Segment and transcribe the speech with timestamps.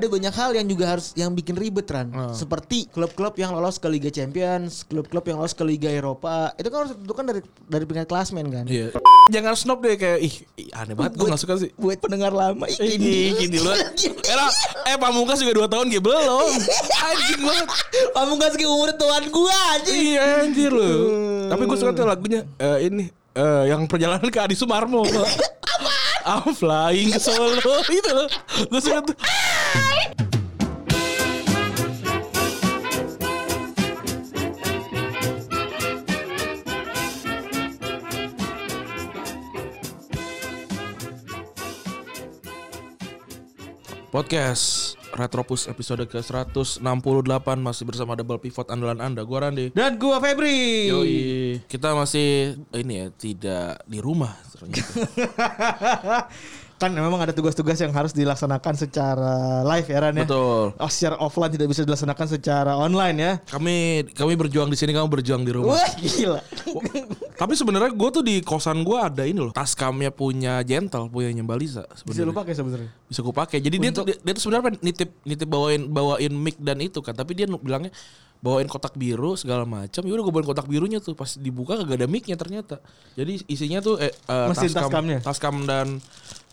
[0.00, 2.08] Ada banyak hal yang juga harus yang bikin ribet Ran.
[2.16, 2.32] Oh.
[2.32, 6.56] Seperti klub-klub yang lolos ke Liga Champions, klub-klub yang lolos ke Liga Eropa.
[6.56, 8.64] Itu kan harus ditentukan dari dari peringkat klasmen kan.
[8.64, 8.96] Iya.
[9.28, 11.68] Jangan snob deh kayak ih, ih, aneh banget gue gak suka sih.
[11.76, 13.36] Buat pendengar lama ih, Ih, gini.
[13.44, 13.68] gini lu.
[14.32, 14.48] Era,
[14.88, 16.48] eh Pamungkas juga 2 tahun gitu belum.
[17.04, 17.68] Anjing banget.
[18.16, 19.92] Pamungkas ke umur tuan gua aja.
[19.92, 20.92] Iya anjir lu.
[21.52, 23.04] Tapi gue suka tuh lagunya eh, ini
[23.36, 25.04] eh, yang perjalanan ke Adi Sumarmo.
[26.20, 27.56] I'm flying ke Solo
[27.88, 28.28] itu loh.
[28.68, 29.16] Gue suka tuh.
[44.10, 46.82] Podcast Retropus episode ke-168
[47.62, 49.22] masih bersama double pivot andalan Anda.
[49.22, 49.70] Gua Randi.
[49.70, 50.90] Dan gua Febri.
[50.90, 51.18] Yoi.
[51.70, 54.34] Kita masih ini ya tidak di rumah
[56.80, 60.24] kan memang ada tugas-tugas yang harus dilaksanakan secara live ya Ran ya.
[60.24, 60.72] Betul.
[60.80, 63.32] Oh, secara offline tidak bisa dilaksanakan secara online ya.
[63.52, 65.76] Kami kami berjuang di sini, kamu berjuang di rumah.
[65.76, 66.40] Wah gila.
[67.40, 69.48] Tapi sebenarnya gue tuh di kosan gue ada ini loh.
[69.48, 72.28] Tas kamnya punya Gentle, punya Balisa Bisa sebenarnya.
[72.28, 72.90] lu pakai sebenarnya.
[73.08, 73.58] Bisa gue pakai.
[73.64, 77.16] Jadi dia tuh dia, dia tuh sebenarnya nitip nitip bawain bawain mic dan itu kan.
[77.16, 77.88] Tapi dia bilangnya
[78.44, 80.04] bawain kotak biru segala macam.
[80.04, 81.16] Ya udah gue bawain kotak birunya tuh.
[81.16, 82.84] Pas dibuka kagak ada micnya ternyata.
[83.16, 85.18] Jadi isinya tuh eh, eh, Mesin tas kamnya?
[85.24, 85.96] tas kam dan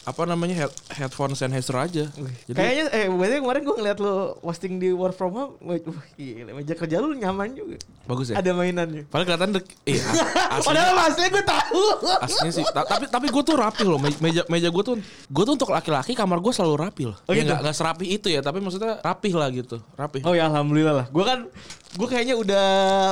[0.08, 2.08] apa namanya head, headphone Sennheiser aja.
[2.47, 5.75] Jadi Kayaknya eh berarti kemarin gua ngeliat lu posting di work from home, wah
[6.16, 7.75] gila meja kerja lu nyaman juga.
[8.03, 8.39] bagus ya.
[8.39, 9.03] Ada mainannya.
[9.05, 10.23] Padahal kelihatan dek, eh, as-
[10.55, 11.83] aslinya, Padahal aslinya gue tahu.
[12.22, 12.66] aslinya sih.
[12.66, 14.00] Ta- tapi tapi gue tuh rapi loh.
[14.00, 14.96] Me- Meja meja gue tuh,
[15.28, 17.17] gue tuh untuk laki-laki kamar gue selalu rapi loh.
[17.22, 17.51] Oh ya gitu?
[17.51, 20.23] nggak nggak serapi itu ya, tapi maksudnya rapih lah gitu, rapi.
[20.23, 21.06] Oh ya alhamdulillah lah.
[21.12, 21.51] Gue kan
[21.97, 22.66] gue kayaknya udah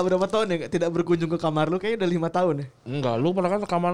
[0.05, 2.67] berapa tahun ya tidak berkunjung ke kamar lu kayaknya udah lima tahun ya.
[2.85, 3.93] Enggak, lu pernah kan ke kamar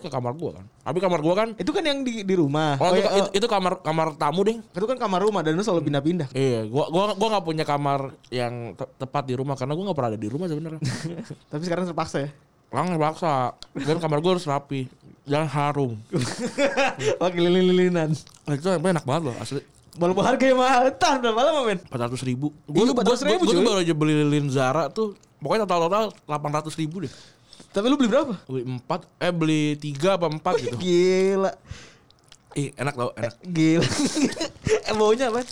[0.00, 0.64] ke kamar gue kan.
[0.88, 2.80] Tapi kamar gue kan, Itu kan yang di di rumah.
[2.80, 4.56] oh, itu, ya, itu, itu kamar kamar tamu deh.
[4.56, 6.32] itu kan kamar rumah dan lu selalu pindah-pindah.
[6.32, 9.98] Iya, gua gua gua nggak punya kamar yang te- tepat di rumah karena gua nggak
[10.00, 10.80] pernah ada di rumah sebenarnya.
[11.52, 12.30] Tapi sekarang terpaksa ya.
[12.72, 13.52] Lang paksa.
[13.76, 14.88] Dan kamar gua harus rapi.
[15.28, 15.92] Jangan harum.
[17.22, 18.16] Pakai lilin-lilinan.
[18.48, 19.60] Nah, itu enak banget loh asli.
[19.92, 21.78] Walaupun harganya mahal, entar berapa lama men?
[21.84, 22.48] Empat ratus ribu.
[22.64, 23.60] Iya, Gue 400.000, tuh cuy.
[23.60, 25.12] baru aja beli lilin Zara tuh.
[25.36, 27.12] Pokoknya total total delapan ratus ribu deh.
[27.76, 28.32] Tapi lu beli berapa?
[28.48, 30.76] Beli empat, eh beli tiga apa empat gitu.
[30.84, 31.52] Gila.
[32.56, 33.34] Ih enak tau, enak.
[33.44, 33.88] Gila.
[34.88, 35.44] eh baunya apa?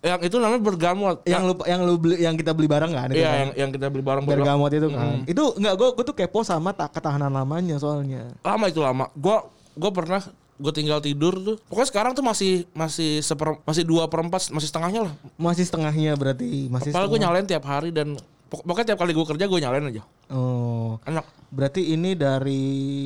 [0.00, 1.16] Yang itu namanya bergamot.
[1.28, 3.08] Yang lu yang lu beli yang kita beli bareng kan?
[3.12, 3.36] Iya, kan?
[3.36, 5.20] yang yang kita beli barang bergamot itu kan.
[5.28, 8.32] Itu enggak gua gua tuh kepo sama tak ketahanan lamanya soalnya.
[8.40, 9.12] lama itu lama.
[9.12, 10.24] Gua gua pernah
[10.56, 11.56] gue tinggal tidur tuh.
[11.68, 15.12] Pokoknya sekarang tuh masih masih seper, masih dua perempat masih setengahnya lah.
[15.36, 18.16] Masih setengahnya berarti, masih Padahal gue nyalain tiap hari dan
[18.48, 20.02] pok- pokoknya tiap kali gue kerja gue nyalain aja.
[20.32, 20.96] Oh.
[21.04, 21.24] Enak.
[21.52, 22.62] Berarti ini dari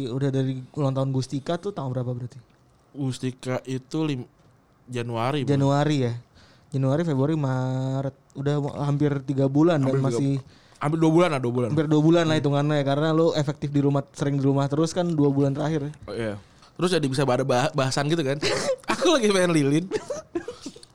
[0.09, 2.39] udah dari ulang tahun Gustika tuh tahun berapa berarti?
[2.94, 4.22] Gustika itu lim,
[4.87, 5.43] Januari.
[5.44, 5.50] Bro.
[5.55, 6.15] Januari ya.
[6.71, 8.15] Januari, Februari, Maret.
[8.39, 10.33] Udah hampir tiga bulan Hampir dan masih
[10.81, 11.69] Hampir dua bulan lah dua bulan.
[11.77, 14.97] hampir dua bulan lah hitungannya ya karena lu efektif di rumah sering di rumah terus
[14.97, 15.93] kan dua bulan terakhir ya.
[16.09, 16.34] Oh, iya.
[16.80, 18.41] Terus jadi bisa ada bah- bahasan gitu kan.
[18.96, 19.84] aku lagi pengen lilin.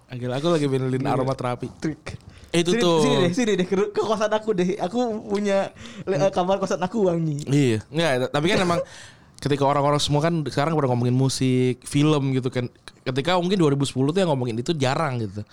[0.09, 1.69] Agil aku lagi pengen lilin aromaterapi.
[1.78, 2.18] Trik.
[2.50, 3.06] Eh, itu sini, tuh.
[3.06, 4.81] Sini deh, sini deh ke, ke kosan aku deh.
[4.81, 4.97] Aku
[5.29, 5.69] punya
[6.09, 7.46] eh, kamar kosan aku wangi.
[7.46, 7.85] Iya.
[7.94, 8.81] Enggak, tapi kan emang
[9.38, 12.66] ketika orang-orang semua kan sekarang pada ngomongin musik, film gitu kan.
[13.06, 15.46] Ketika mungkin 2010 tuh yang ngomongin itu jarang gitu.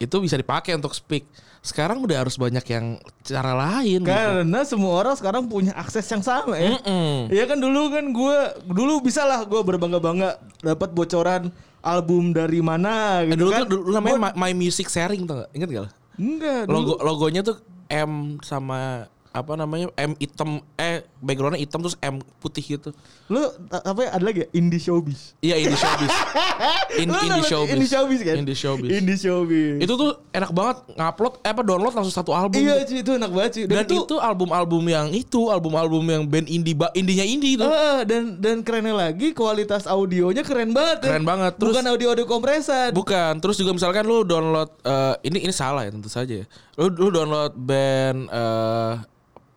[0.00, 1.28] Itu bisa dipakai untuk speak.
[1.64, 2.86] Sekarang udah harus banyak yang
[3.24, 4.12] cara lain gitu.
[4.12, 6.76] Karena semua orang sekarang punya akses yang sama ya.
[6.76, 7.32] Mm-mm.
[7.32, 8.36] Iya kan dulu kan gue
[8.68, 11.48] dulu bisa lah gue berbangga-bangga dapat bocoran
[11.80, 13.64] album dari mana Eh, gitu dulu kan.
[13.64, 15.50] dulu namanya My, My Music Sharing tuh gak?
[15.52, 15.88] Ingat gak?
[16.14, 17.56] Enggak, dulu Logo logonya tuh
[17.88, 22.92] M sama apa namanya M hitam eh backgroundnya hitam terus M putih gitu.
[23.32, 23.40] lu
[23.72, 24.48] apa ya, ada lagi ya?
[24.52, 25.32] Indie Showbiz.
[25.40, 26.12] Iya indie showbiz.
[27.00, 27.72] In, Lu indie showbiz.
[27.74, 28.34] Indie Showbiz kan?
[28.38, 28.90] Indie showbiz.
[28.92, 29.76] Indie Showbiz.
[29.80, 32.60] Itu tuh enak banget ngupload eh apa download langsung satu album.
[32.60, 33.64] Iya cuy, itu enak banget cuy.
[33.64, 37.64] Dan, itu, album-album yang itu, album-album yang band indie indinya indie itu.
[37.66, 41.02] Ah, dan dan kerennya lagi kualitas audionya keren banget.
[41.02, 41.16] ya.
[41.16, 41.52] Keren banget.
[41.56, 42.90] Terus- Bukan audio-audio kompresan.
[42.92, 46.44] Bukan, terus juga misalkan lu download eh, ini ini salah ya tentu saja.
[46.44, 46.46] ya.
[46.78, 48.92] Lu lu download band eh,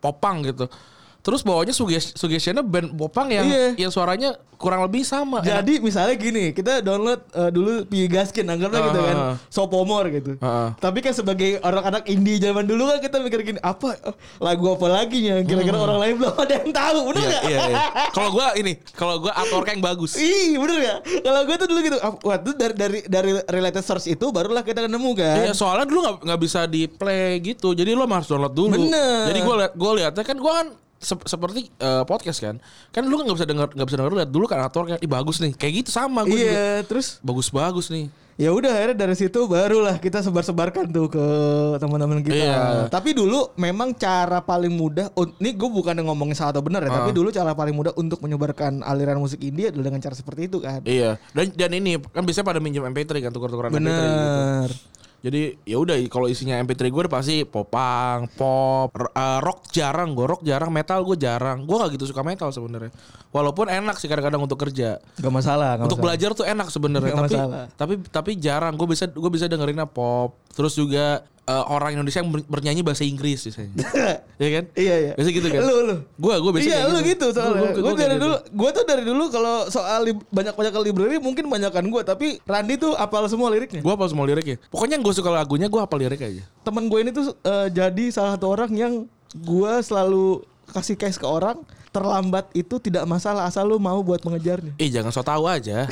[0.01, 0.65] popang gitu.
[1.27, 3.75] Terus bawahnya suges suggestionnya band popang yang Iya.
[3.75, 5.37] yang suaranya kurang lebih sama.
[5.37, 5.61] Enak.
[5.61, 9.35] Jadi misalnya gini, kita download eh, dulu Pi Gaskin, anggaplah gitu kan, Ah.
[9.47, 10.33] Sopomor gitu.
[10.39, 10.73] Ah.
[10.73, 14.87] Tapi kan sebagai orang-anak indie zaman dulu kan kita mikir gini, apa eh, lagu apa
[14.87, 17.43] lagi yang kira-kira orang lain belum ada yang tahu, bener Iya, nggak?
[17.43, 17.77] iya, iya.
[18.17, 20.17] Kalau gua ini, kalau gua artwork yang bagus.
[20.17, 20.99] Ih, bener gak?
[21.21, 24.65] Kalau gue tuh dulu gitu, ah, wah itu dari dari dari related source itu barulah
[24.65, 25.37] kita nemu kan.
[25.37, 28.73] Iya soalnya dulu nggak nggak bisa di play gitu, jadi lo harus download dulu.
[28.73, 29.29] Bener.
[29.29, 32.55] Jadi gue liat gue liatnya kan gue kan sep- seperti eh, podcast kan,
[32.89, 35.53] kan lu nggak bisa denger nggak bisa denger lihat dulu kan artworknya, ih bagus nih,
[35.53, 36.51] kayak gitu sama gue juga.
[36.51, 38.07] Iya, terus Bagus-bagus nih.
[38.37, 41.25] ya udah akhirnya dari situ barulah kita sebar-sebarkan tuh ke
[41.81, 42.37] teman-teman kita.
[42.37, 42.61] Iya.
[42.85, 45.09] Tapi dulu memang cara paling mudah,
[45.41, 48.85] ini gue bukan ngomongin salah atau benar ya, tapi dulu cara paling mudah untuk menyebarkan
[48.85, 50.85] aliran musik indie adalah dengan cara seperti itu kan.
[50.85, 51.17] Iya.
[51.33, 54.41] Dan dan ini kan biasanya pada minjem MP3 kan tukar-tukaran MP3 gitu.
[55.17, 60.25] Jadi ya udah kalau isinya MP3 gue udah pasti popang, pop, eh, rock jarang gue,
[60.29, 61.65] rock jarang, metal gue jarang.
[61.65, 62.93] Gue gak gitu suka metal sebenarnya.
[63.33, 65.01] Walaupun enak sih kadang-kadang untuk kerja.
[65.17, 65.81] Gak masalah.
[65.81, 66.05] gak untuk masalah.
[66.05, 67.65] belajar tuh enak sebenarnya tapi masalah.
[67.73, 72.29] tapi tapi jarang gue bisa gue bisa dengerinnya pop terus juga eh, orang Indonesia yang
[72.29, 73.71] ber- bernyanyi bahasa Inggris biasanya
[74.41, 75.11] ya kan Iya iya.
[75.15, 75.95] biasa gitu kan Lu lu.
[76.13, 77.55] gue gue biasa Iya lu gitu soalnya.
[77.57, 78.25] Gua- gua- gua kayak dari gitu.
[78.25, 82.93] dulu, gue tuh dari dulu kalau soal banyak-banyak library mungkin banyakan gue, tapi Randy tuh
[82.93, 83.79] apal semua liriknya.
[83.79, 87.11] gue apa semua liriknya pokoknya gue suka lagunya gue hafal lirik aja Temen gue ini
[87.11, 88.93] tuh eh, jadi salah satu orang yang
[89.33, 91.63] gue selalu kasih case ke orang
[91.97, 94.77] terlambat itu tidak masalah asal lu mau buat mengejarnya.
[94.77, 95.83] eh jangan so tau aja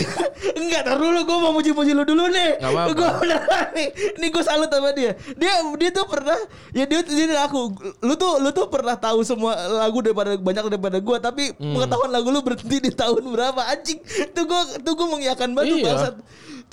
[0.56, 2.58] Enggak, tar dulu gue mau muji-muji lu dulu nih.
[2.58, 2.92] Nggak apa-apa.
[2.92, 3.90] Gue beneran nih.
[4.18, 5.12] Ini gue salut sama dia.
[5.36, 6.38] Dia dia tuh pernah
[6.72, 10.98] ya dia dia aku lu tuh lu tuh pernah tahu semua lagu daripada banyak daripada
[10.98, 11.76] gue tapi Hmm.
[11.76, 14.00] pengetahuan lagu lu berhenti di tahun berapa anjing.
[14.32, 15.86] Tuh gue tuh gue mengiyakan banget Iya.
[15.86, 16.16] bangsat.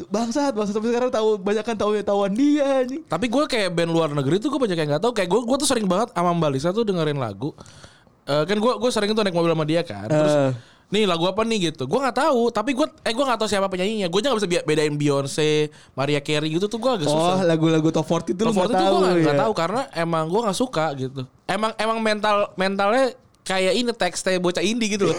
[0.09, 3.03] Bangsat, bangsat sampai sekarang tahu banyakan tahu tahuan dia anjing.
[3.05, 5.57] tapi gue kayak band luar negeri tuh gue banyak yang nggak tahu kayak gue gue
[5.59, 7.53] tuh sering banget sama Mbak Lisa tuh dengerin lagu
[8.25, 10.53] Eh, kan gue gue sering tuh naik mobil sama dia kan terus Eh.
[10.89, 13.67] nih lagu apa nih gitu gue nggak tahu tapi gue eh gue nggak tahu siapa
[13.67, 17.43] penyanyinya gue nggak bisa be- bedain Beyonce Maria Carey gitu tuh gue agak Oh, susah
[17.43, 18.95] lagu-lagu top 40 itu lu Top 40 nggak itu tahu.
[18.95, 19.43] gue nggak ya.
[19.43, 23.11] tahu karena emang gue nggak suka gitu emang emang mental mentalnya
[23.43, 25.17] kayak ini teksnya bocah indie gitu loh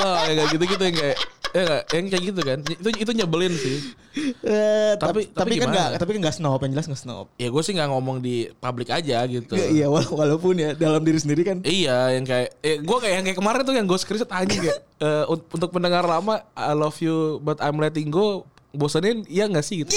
[0.00, 1.16] oh ya kayak gitu gitu yang kayak
[1.54, 1.82] ya nggak?
[1.88, 3.78] yang kayak gitu kan itu itu nyebelin sih
[4.14, 7.26] Eh, tapi Tapi- kan enggak, tapi kan enggak snob, yang jelas enggak snob.
[7.34, 11.02] ya gue sih nggak ngomong di publik aja gitu Iya, iya, wala- walaupun ya dalam
[11.02, 13.96] diri sendiri kan Iya, yang kayak eh, gue kayak yang kayak kemarin tuh yang gue
[13.96, 14.78] screenshot anjing kayak
[15.26, 19.82] un- untuk pendengar lama I love you but I'm letting go bosanin iya gak sih
[19.82, 19.94] gitu.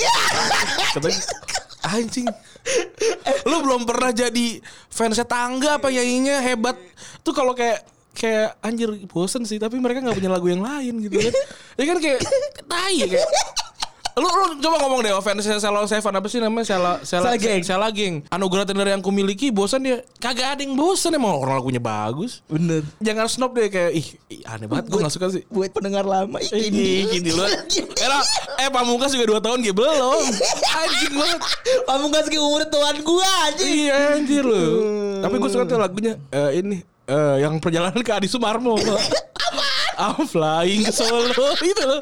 [0.92, 1.21] Katanya
[1.88, 2.25] anjing.
[3.44, 4.48] Lu belum pernah jadi
[4.88, 6.77] fansnya tangga apa nyanyinya hebat.
[7.21, 7.81] Tuh kalau kayak
[8.18, 11.34] kayak anjir bosen sih tapi mereka nggak punya lagu yang lain gitu kan.
[11.78, 12.19] Ya kan kayak
[12.66, 13.30] tai ya, kayak
[14.18, 17.62] Lu, lu coba ngomong deh fansnya Selo Seven apa sih namanya Sela Sela Geng.
[17.62, 18.25] Sela Geng.
[18.34, 22.42] Anugerah tender yang kumiliki bosan dia kagak ada yang bosan emang orang lagunya bagus.
[22.50, 22.81] bener.
[22.98, 25.46] Jangan snob deh kayak ih, ih aneh banget gue gak suka sih.
[25.54, 27.06] Buat pendengar lama Ih, gini.
[27.14, 27.46] gini lu.
[27.98, 30.22] Eh, eh Pamungkas juga 2 tahun dia belum.
[30.81, 31.42] Anjing banget.
[31.86, 33.69] Pamungkas ke umur tuan gua anjing.
[33.86, 34.66] Iya anjir lu.
[35.22, 38.75] Tapi gue suka tuh lagunya eh, ini eh, yang perjalanan ke Adi Sumarmo.
[39.98, 42.01] I'm flying ke Solo itu loh.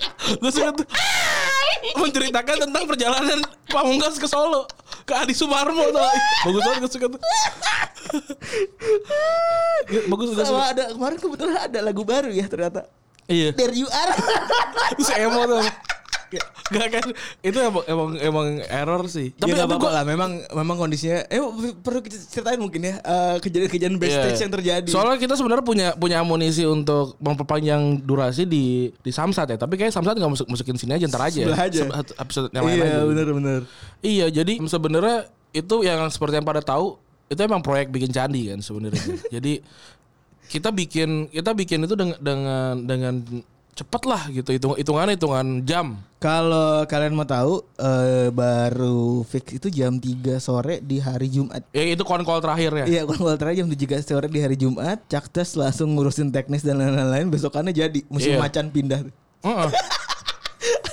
[0.52, 0.88] Suka tuh
[1.96, 3.40] menceritakan tentang perjalanan
[3.72, 4.68] Pamungkas ke Solo
[5.08, 6.02] ke Adi Sumarmo tuh.
[6.44, 7.22] Bagus banget suka tuh.
[10.12, 10.44] Bagus suka.
[10.44, 12.90] Sama ada kemarin kebetulan ada lagu baru ya ternyata.
[13.26, 13.56] Iya.
[13.56, 14.12] There you are.
[14.98, 15.64] Terus emo tuh.
[16.66, 17.06] Gak kan
[17.40, 19.30] itu emang emang emang error sih.
[19.38, 21.42] Tapi ya, tapi apa lah memang memang kondisinya eh
[21.80, 24.44] perlu kita ceritain mungkin ya eh, kejadian-kejadian backstage Iya.
[24.44, 24.90] yang terjadi.
[24.90, 29.58] Soalnya kita sebenarnya punya punya amunisi untuk memperpanjang durasi di di Samsat ya.
[29.58, 31.42] Tapi kayak Samsat nggak masuk masukin sini aja ntar aja.
[31.46, 31.82] Sebelah aja.
[32.18, 33.00] Episode yang lain iya aja.
[33.06, 33.62] benar-benar.
[34.02, 35.18] Iya, jadi sebenarnya
[35.54, 39.02] itu yang seperti yang pada tahu itu emang proyek bikin candi kan sebenarnya.
[39.38, 39.62] jadi
[40.46, 43.16] kita bikin kita bikin itu dengan dengan dengan
[43.76, 46.00] cepet lah gitu hitung hitungan hitungan jam.
[46.18, 51.62] Kalau kalian mau tahu eh, baru fix itu jam 3 sore di hari Jumat.
[51.70, 52.86] Ya itu konkol terakhir ya.
[52.88, 57.28] Iya, kalau terakhir jam 3 sore di hari Jumat, Caktes langsung ngurusin teknis dan lain-lain.
[57.28, 58.42] Besokannya jadi musim Iya.
[58.42, 59.06] macan pindah.
[59.44, 59.70] Heeh.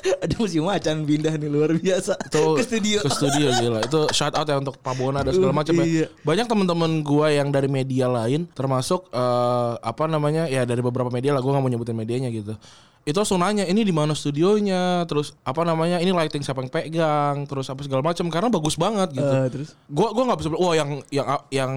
[0.23, 2.99] Ada musim macan pindah nih luar biasa Itu ke studio.
[3.03, 3.81] Ke studio gila.
[3.87, 5.85] Itu shout out ya untuk Pak Bona dan segala Uh, macam ya.
[5.85, 6.07] iya.
[6.23, 10.51] Banyak teman-teman gua yang dari media lain termasuk eh, apa namanya?
[10.51, 12.59] Ya dari beberapa media lah gua nggak mau nyebutin medianya gitu.
[13.03, 15.99] Itu langsung nanya ini di mana studionya, terus apa namanya?
[15.99, 19.27] Ini lighting siapa yang pegang, terus apa segala macam karena bagus banget gitu.
[19.27, 21.73] Eh, terus Gua gua nggak bisa wah yang yang yang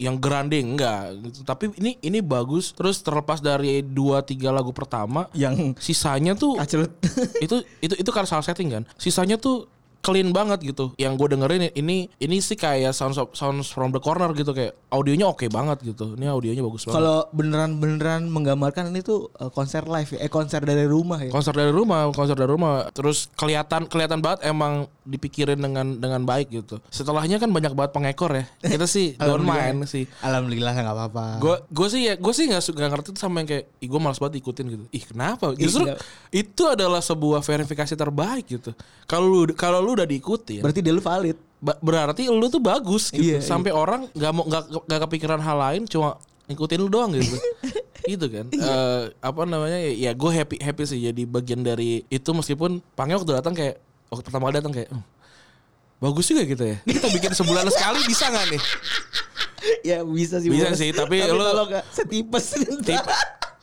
[0.00, 1.44] yang granding enggak gitu.
[1.44, 6.56] Tapi ini ini bagus terus terlepas dari dua tiga lagu pertama yang sisanya tuh
[7.44, 9.68] itu itu itu karena salah setting kan sisanya tuh
[10.02, 10.90] clean banget gitu.
[10.98, 14.74] Yang gue dengerin ini ini sih kayak sounds of- sounds from the corner gitu kayak
[14.90, 16.18] audionya oke banget gitu.
[16.18, 16.98] Ini audionya bagus banget.
[16.98, 21.30] Kalau beneran beneran menggambarkan ini tuh eh, konser live ya, eh konser dari rumah ya.
[21.30, 26.48] konser dari rumah, konser dari rumah, terus kelihatan kelihatan banget emang dipikirin dengan dengan baik
[26.48, 26.78] gitu.
[26.86, 28.44] Setelahnya kan banyak banget pengekor ya.
[28.58, 30.06] Kita sih don't mind sih.
[30.20, 31.24] Alhamdulillah nggak apa-apa.
[31.38, 33.88] Gue gue sih ya gue sih nggak su- nggak ngerti tuh sama yang kayak ih
[33.88, 34.84] gue malas banget ikutin gitu.
[34.88, 35.52] Ih kenapa?
[35.54, 35.96] Justru Iya.
[36.32, 38.70] itu adalah sebuah verifikasi terbaik gitu.
[39.04, 41.34] Kalau lu kalau lu udah diikutin, Berarti dia lu valid.
[41.58, 43.22] ba- berarti lu tuh bagus gitu.
[43.22, 47.38] Iya, Sampai orang nggak mau nggak kepikiran hal lain, cuma ngikutin lu doang gitu.
[48.02, 48.50] gitu kan.
[48.50, 53.14] Eh, apa namanya ya, ya gue happy happy sih jadi bagian dari itu meskipun Pange
[53.14, 53.78] waktu datang kayak
[54.12, 55.04] waktu pertama kali datang kayak "Hmm,
[55.98, 56.76] bagus juga gitu ya.
[56.84, 58.62] Ini kita bikin sebulan sekali bisa nggak nih?
[59.90, 60.52] ya bisa sih.
[60.52, 60.78] Bisa Bos.
[60.78, 62.46] sih, tapi kalau nggak setipes.
[62.84, 63.04] Tip,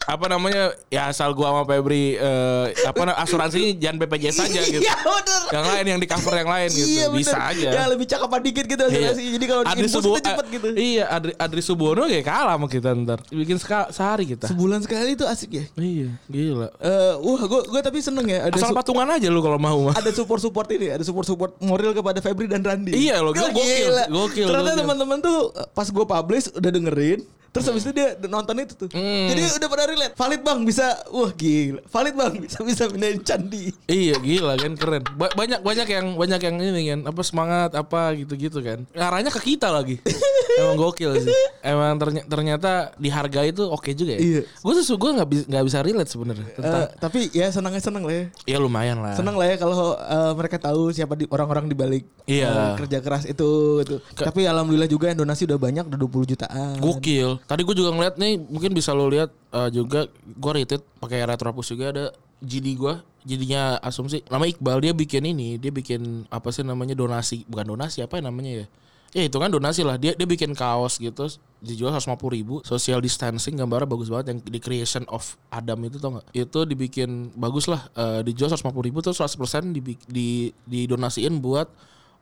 [0.09, 4.81] apa namanya ya asal gua sama Febri eh, apa asuransinya jangan BPJS saja gitu.
[4.81, 5.41] Iya bener.
[5.49, 6.87] Yang lain yang di cover yang lain gitu.
[6.89, 7.51] Iya Bisa bener.
[7.53, 7.69] aja.
[7.69, 8.89] Ya lebih cakapan dikit gitu Iya.
[8.89, 9.23] asuransi.
[9.29, 10.67] Jadi kalau Adri di Subo- itu cepet gitu.
[10.73, 13.19] Iya, Adri, Adri Subono kayak kalah sama kita ntar.
[13.29, 14.49] Bikin seka- sehari kita.
[14.49, 15.65] Sebulan sekali tuh asik ya.
[15.75, 16.67] Iya, gila.
[16.75, 19.93] Eh, wah, gue gue tapi seneng ya ada Asal patungan aja lu kalau mau mah.
[19.93, 22.97] ada support support ini, ada support support moral kepada Febri dan Randi.
[22.97, 27.19] Iya loh, Gila, gokil, gokil, Ternyata teman-teman tuh eh, pas gue publish udah dengerin,
[27.49, 28.89] terus habis itu dia nonton itu tuh.
[28.89, 29.27] Hmm.
[29.27, 30.13] Jadi udah pada relate.
[30.13, 31.81] Valid bang bisa, wah gila.
[31.83, 33.73] Valid bang bisa bisa pindahin candi.
[33.85, 35.03] Iya gila kan keren.
[35.13, 38.85] Ba- banyak banyak yang banyak yang ini kan apa semangat apa gitu-gitu kan.
[38.91, 39.97] Arahnya ke kita lagi.
[40.59, 41.31] Emang gokil sih.
[41.61, 44.19] Emang terny- ternyata di harga itu oke juga ya.
[44.19, 44.41] Iya.
[44.59, 46.47] Gue sesu gue nggak bisa nggak bisa relate sebenarnya.
[46.51, 48.25] Eh, tapi ya senangnya seneng lah ya.
[48.45, 49.15] ya lumayan lah.
[49.15, 52.49] Seneng lah ya kalau eh, mereka tahu siapa di orang-orang di balik Iya.
[52.49, 53.49] eh, kerja keras itu
[53.81, 54.03] gitu.
[54.13, 56.75] Tapi alhamdulillah juga yang donasi udah banyak, udah 20 jutaan.
[56.77, 57.38] Gokil.
[57.45, 61.71] Tadi gue juga ngeliat nih, mungkin bisa lo lihat eh, juga gue retweet pakai retropus
[61.71, 62.05] juga ada
[62.39, 62.93] GD gue,
[63.27, 64.23] GD-nya asumsi.
[64.31, 68.23] Nama Iqbal dia bikin ini, dia bikin apa sih namanya donasi, bukan donasi apa ya
[68.25, 68.67] namanya ya?
[69.09, 69.97] Ya itu kan donasi lah.
[69.97, 71.25] Dia dia bikin kaos gitu,
[71.65, 72.61] dijual 150 ribu.
[72.61, 74.37] Social distancing, gambarnya bagus banget.
[74.37, 76.29] Yang di creation of Adam itu tau gak?
[76.31, 77.89] Itu dibikin bagus lah.
[77.97, 80.29] eh, dijual 150 ribu terus 100% di, di,
[80.69, 81.67] didonasiin buat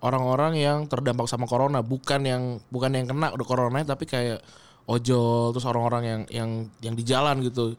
[0.01, 4.45] orang-orang yang terdampak sama corona bukan yang bukan yang kena udah corona tapi kayak
[4.87, 6.49] ojol terus orang-orang yang yang
[6.81, 7.75] yang di jalan gitu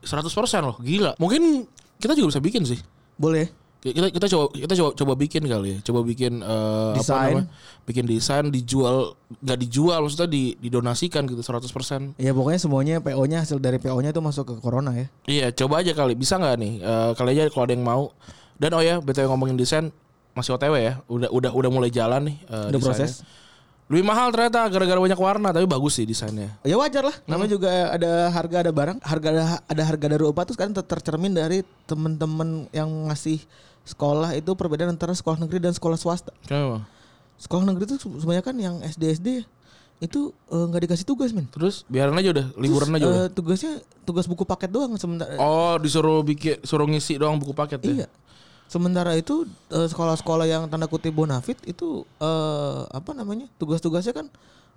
[0.00, 0.30] 100%
[0.62, 1.66] loh gila mungkin
[1.98, 2.78] kita juga bisa bikin sih
[3.14, 3.50] Boleh.
[3.82, 7.34] kita kita coba kita coba coba bikin kali ya coba bikin apa Desain.
[7.34, 7.46] namanya
[7.82, 13.58] bikin desain dijual nggak dijual maksudnya di didonasikan gitu 100% Ya pokoknya semuanya PO-nya hasil
[13.58, 15.06] dari PO-nya itu masuk ke corona ya.
[15.26, 16.14] Iya, coba aja kali.
[16.14, 16.72] Bisa nggak nih?
[16.78, 18.14] Eh, kali aja kalau ada yang mau.
[18.54, 19.90] Dan oh ya, btw ngomongin desain
[20.32, 21.02] masih OTW ya.
[21.10, 22.36] Udah udah udah mulai jalan nih.
[22.38, 22.86] eh, Udah desainnya.
[22.86, 23.12] proses.
[23.92, 26.56] Lebih mahal ternyata gara-gara banyak warna, tapi bagus sih desainnya.
[26.64, 27.16] Ya wajar lah.
[27.28, 30.88] Namanya juga ada harga ada barang, harga ada, ada harga dari upah tuh sekarang ter-
[30.88, 33.44] tercermin dari teman-teman yang ngasih
[33.84, 36.32] sekolah itu perbedaan antara sekolah negeri dan sekolah swasta.
[36.48, 36.88] Kenapa?
[37.36, 39.28] Sekolah negeri itu sebanyak kan yang SD SD
[40.02, 41.46] itu eh, nggak dikasih tugas men.
[41.52, 43.26] Terus biarin aja udah, liburan Terus, aja eh, udah.
[43.30, 43.72] tugasnya
[44.02, 45.36] tugas buku paket doang sementara.
[45.36, 47.92] Oh, disuruh bikin suruh ngisi doang buku paket ya.
[48.02, 48.08] Iya.
[48.72, 53.44] Sementara itu eh, sekolah-sekolah yang tanda kutip bonafit itu eh, apa namanya?
[53.60, 54.26] Tugas-tugasnya kan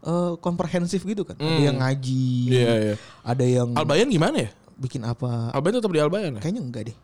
[0.03, 1.39] eh, komprehensif gitu kan.
[1.39, 2.27] Ada yang ngaji.
[2.51, 2.51] Hmm.
[2.51, 2.95] Iya, iya.
[3.23, 4.51] Ada yang Albayan gimana ya?
[4.75, 5.55] bikin apa?
[5.55, 6.41] Albayan tetap di Albayan ya?
[6.43, 6.97] Kayaknya enggak deh.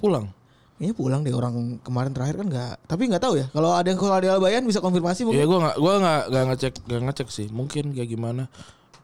[0.00, 0.32] Pulang.
[0.80, 2.74] Kayaknya pulang deh orang kemarin terakhir kan enggak.
[2.88, 3.46] Tapi nggak tahu ya.
[3.52, 5.44] Kalau ada yang kalau ada Albayan bisa konfirmasi mungkin.
[5.44, 7.46] Iya, gua nggak gua nggak nggak ngecek nggak ngecek sih.
[7.52, 8.48] Mungkin kayak gimana.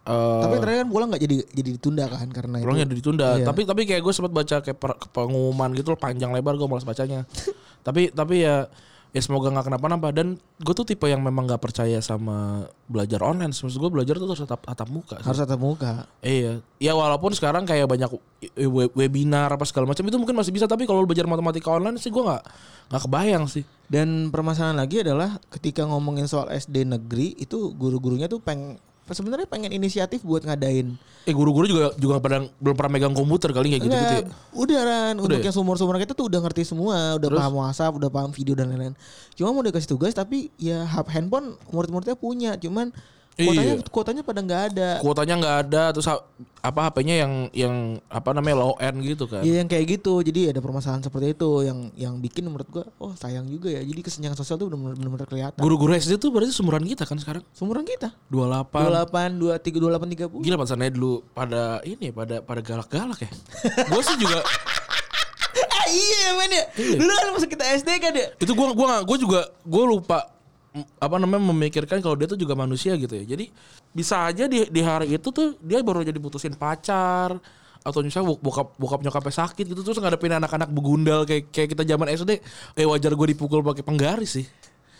[0.06, 2.96] Eh, Tapi terakhir kan pulang nggak jadi jadi ditunda kan karena Pulangnya itu.
[2.96, 3.28] ditunda.
[3.34, 3.44] Iya.
[3.44, 6.86] Tapi tapi kayak gue sempat baca kayak per- pengumuman gitu loh panjang lebar gue malas
[6.86, 7.26] bacanya.
[7.86, 8.70] tapi tapi ya
[9.10, 13.50] ya semoga nggak kenapa-napa dan gue tuh tipe yang memang nggak percaya sama belajar online.
[13.50, 15.18] Maksud gue belajar tuh harus tatap tatap muka.
[15.18, 15.26] sih.
[15.26, 15.92] Harus tatap muka.
[16.20, 16.62] Iya.
[16.78, 18.06] Ya walaupun sekarang kayak banyak
[18.62, 22.14] we- webinar apa segala macam itu mungkin masih bisa tapi kalau belajar matematika online sih
[22.14, 22.42] gue nggak
[22.88, 23.66] nggak kebayang sih.
[23.86, 28.78] Dan permasalahan lagi adalah ketika ngomongin soal SD negeri itu guru-gurunya tuh peng
[29.14, 33.74] sebenarnya pengen inisiatif buat ngadain Eh guru-guru juga juga pada belum pernah megang komputer kali
[33.74, 34.22] kayak gitu-gitu ya.
[34.22, 35.14] Enggak, udah Ran.
[35.18, 35.50] Untuk ya?
[35.50, 37.38] yang sumur-sumur kita tuh udah ngerti semua, udah Terus?
[37.42, 38.94] paham WhatsApp, udah paham video dan lain-lain.
[39.34, 42.94] Cuma mau dikasih tugas tapi ya handphone murid-muridnya punya, cuman
[43.36, 43.84] kuotanya Iya.
[43.92, 44.88] kuotanya pada nggak ada.
[45.04, 46.08] Kuotanya nggak ada terus
[46.60, 47.74] apa HP-nya yang yang
[48.08, 49.44] apa namanya low end gitu kan.
[49.44, 50.24] Iya yang kayak gitu.
[50.24, 53.84] Jadi ada permasalahan seperti itu yang yang bikin menurut gua oh sayang juga ya.
[53.84, 55.60] Jadi kesenjangan sosial tuh benar-benar kelihatan.
[55.60, 57.44] Guru-guru SD tuh berarti seumuran kita kan sekarang.
[57.52, 58.16] Sumuran kita.
[58.32, 58.72] 28.
[58.72, 60.40] 28 23 28 30.
[60.40, 63.30] Gila pantesannya dulu pada ini pada pada galak-galak ya.
[63.84, 64.40] gue sih juga
[65.56, 66.64] Ah, iya men ya.
[66.96, 68.28] Dulu kan masa kita SD kan ya.
[68.36, 70.18] itu gua gua gua juga gua lupa
[70.98, 73.24] apa namanya memikirkan kalau dia tuh juga manusia gitu ya.
[73.24, 73.48] Jadi
[73.92, 77.38] bisa aja di di hari itu tuh dia baru jadi putusin pacar
[77.86, 81.86] atau misalnya bok- bokap bokap nyokapnya sakit gitu terus ngadepin anak-anak begundal kayak kayak kita
[81.86, 82.42] zaman SD
[82.74, 84.46] eh wajar gue dipukul pakai penggaris sih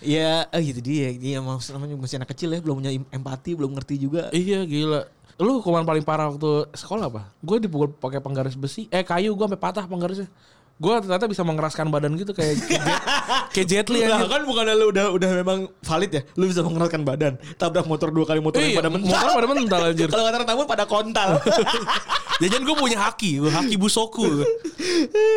[0.05, 1.09] Ya, eh gitu dia.
[1.17, 4.29] Dia maksud namanya masih anak kecil ya, belum punya em- empati, belum ngerti juga.
[4.29, 9.05] iya gila lu hukuman paling parah waktu sekolah apa gue dipukul pakai penggaris besi eh
[9.05, 10.33] kayu gue sampai patah penggarisnya
[10.77, 12.61] gue ternyata bisa mengeraskan badan gitu kayak
[13.57, 16.23] kayak Jet- Li kan bukan lu udah udah memang valid ya.
[16.37, 17.41] Lu bisa mengeratkan badan.
[17.57, 19.09] Tabrak motor dua kali motor Iya, pada mental.
[19.09, 20.09] motor pada mental anjir.
[20.13, 21.41] Kalau kata namun pada kontal.
[22.45, 24.45] Jajan gue punya haki, gue haki busoku.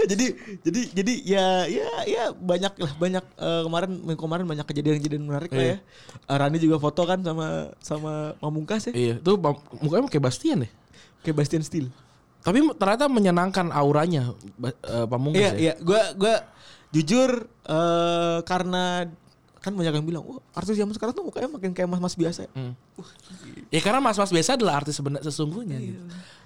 [0.04, 5.24] jadi jadi jadi ya ya ya banyak lah banyak eh, kemarin minggu kemarin banyak kejadian-kejadian
[5.24, 5.78] menarik lah ya.
[5.80, 8.94] Eh, Rani juga foto kan sama sama Pamungkas ya.
[8.94, 9.32] iya, itu
[9.80, 10.72] mukanya kayak Bastian deh.
[11.24, 11.88] Kayak Bastian Steel.
[12.40, 14.32] Tapi ternyata menyenangkan auranya
[14.64, 15.60] eh, Pamungkas Iya ya.
[15.60, 16.36] iya gua gua
[16.90, 19.06] jujur eh karena
[19.60, 22.52] kan banyak yang bilang, "Wah, artis zaman sekarang tuh mukanya makin kayak mas-mas biasa." ya."
[22.56, 22.74] Hmm.
[23.70, 26.00] Ya karena mas-mas biasa adalah artis sebenarnya sesungguhnya gitu.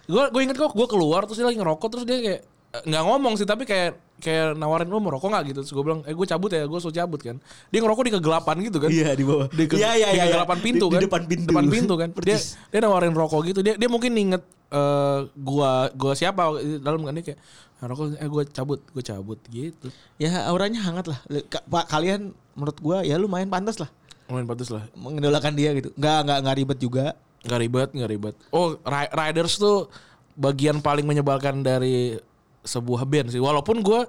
[0.09, 2.41] Gue gue inget kok gue keluar terus dia lagi ngerokok terus dia kayak
[2.75, 6.01] nggak ngomong sih tapi kayak kayak nawarin lu mau rokok nggak gitu terus gue bilang
[6.03, 7.38] eh gue cabut ya gue suruh cabut kan
[7.70, 9.46] dia ngerokok di kegelapan gitu kan Iya, di bawah.
[9.48, 10.24] di, ke, Iya, iya, di iya, iya.
[10.25, 11.48] kegelapan pintu Di- di kan depan pintu.
[11.48, 14.42] depan pintu kan dia dia nawarin rokok gitu dia dia mungkin inget
[14.74, 17.39] eh gua gua siapa di dalam kan dia kayak
[17.77, 19.88] "Ah, rokok eh gue cabut gue cabut gitu
[20.18, 21.20] Ya auranya hangat lah.
[21.70, 23.89] Pak kalian menurut gua ya lumayan pantas lah
[24.25, 25.94] main pantas lah mengidolakan dia gitu.
[25.94, 27.06] Nggak nggak nggak ribet juga.
[27.44, 28.36] Nggak ribet, nggak ribet.
[28.50, 29.92] Oh, Ri- Riders tuh
[30.34, 32.18] bagian paling menyebalkan dari
[32.63, 33.39] sebuah band sih.
[33.43, 34.08] Walaupun gue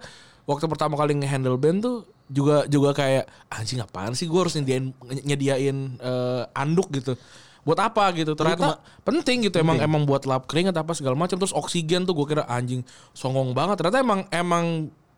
[0.49, 1.97] waktu pertama kali ngehandle band tuh
[2.33, 4.97] juga juga kayak anjing apaan sih gue harus nyediain
[5.27, 7.19] nyediain eh, anduk gitu.
[7.65, 8.37] Buat apa gitu?
[8.37, 8.77] Ternyata
[9.09, 12.45] penting gitu emang emang buat lap keringat apa segala macam terus oksigen tuh gue kira
[12.45, 12.85] anjing
[13.17, 13.81] songong banget.
[13.81, 14.65] Ternyata emang emang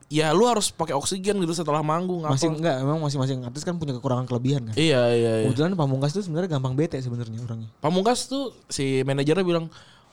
[0.07, 2.39] ya lu harus pakai oksigen gitu setelah manggung apa.
[2.39, 4.75] Masih enggak emang masing-masing artis kan punya kekurangan kelebihan kan.
[4.79, 5.47] Iya iya iya.
[5.51, 7.71] Kebetulan Pamungkas tuh sebenarnya gampang bete sebenarnya orangnya.
[7.83, 9.67] Pamungkas tuh si manajernya bilang,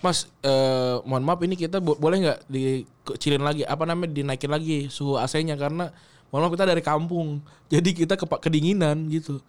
[0.04, 4.92] Mas, eh, mohon maaf ini kita bo- boleh nggak dikecilin lagi, apa namanya dinaikin lagi
[4.92, 5.96] suhu AC-nya karena
[6.28, 7.40] mohon maaf kita dari kampung,
[7.74, 9.40] jadi kita ke kedinginan gitu.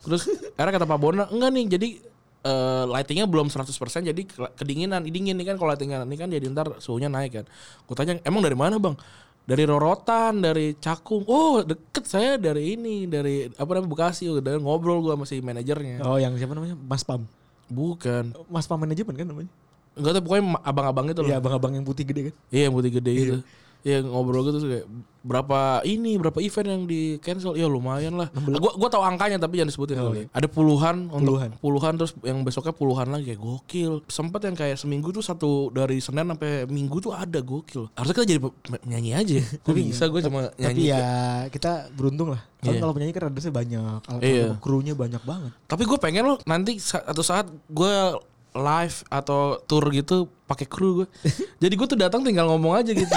[0.00, 1.88] Terus akhirnya kata Pak Bona, enggak nih, jadi
[2.46, 3.66] eh, lightingnya belum 100%
[4.06, 7.44] jadi ke- kedinginan, dingin nih kan kalau lightingnya ini kan jadi ntar suhunya naik kan.
[7.84, 8.94] Gue tanya, emang dari mana bang?
[9.46, 11.22] Dari Rorotan, dari Cakung.
[11.26, 14.26] Oh deket saya dari ini, dari apa namanya Bekasi.
[14.26, 16.02] Udah ngobrol gue sama si manajernya.
[16.02, 16.74] Oh yang siapa namanya?
[16.74, 17.26] Mas Pam.
[17.66, 18.34] Bukan.
[18.50, 19.50] Mas Pam manajemen kan namanya?
[19.96, 21.28] Enggak tahu pokoknya abang-abang itu loh.
[21.28, 22.34] Iya abang-abang yang putih gede kan.
[22.48, 23.36] Iya yang putih gede gitu.
[23.80, 24.86] Iya ngobrol gitu terus kayak
[25.22, 28.26] berapa ini berapa event yang di cancel ya lumayan lah.
[28.34, 30.26] Gua gua tahu angkanya tapi jangan disebutin kali.
[30.28, 31.50] Ada puluhan untuk Puluhan.
[31.62, 34.02] puluhan terus yang besoknya puluhan lagi kayak gokil.
[34.06, 37.86] Sempat yang kayak seminggu tuh satu dari Senin sampai Minggu tuh ada gokil.
[37.94, 38.40] Harusnya kita jadi
[38.84, 39.38] nyanyi aja.
[39.62, 40.84] Kok bisa gue cuma Tapi nyanyi.
[40.90, 41.06] ya
[41.46, 42.42] kita beruntung lah.
[42.58, 42.80] Kalau Iya.
[42.82, 43.98] kalau penyanyi kan radasnya banyak.
[44.02, 44.46] Kalau Iya.
[44.58, 45.52] krunya banyak banget.
[45.64, 47.94] Tapi gue pengen loh nanti sa- atau saat gue
[48.56, 51.08] live atau tour gitu pakai kru gue.
[51.60, 53.12] Jadi gue tuh datang tinggal ngomong aja gitu.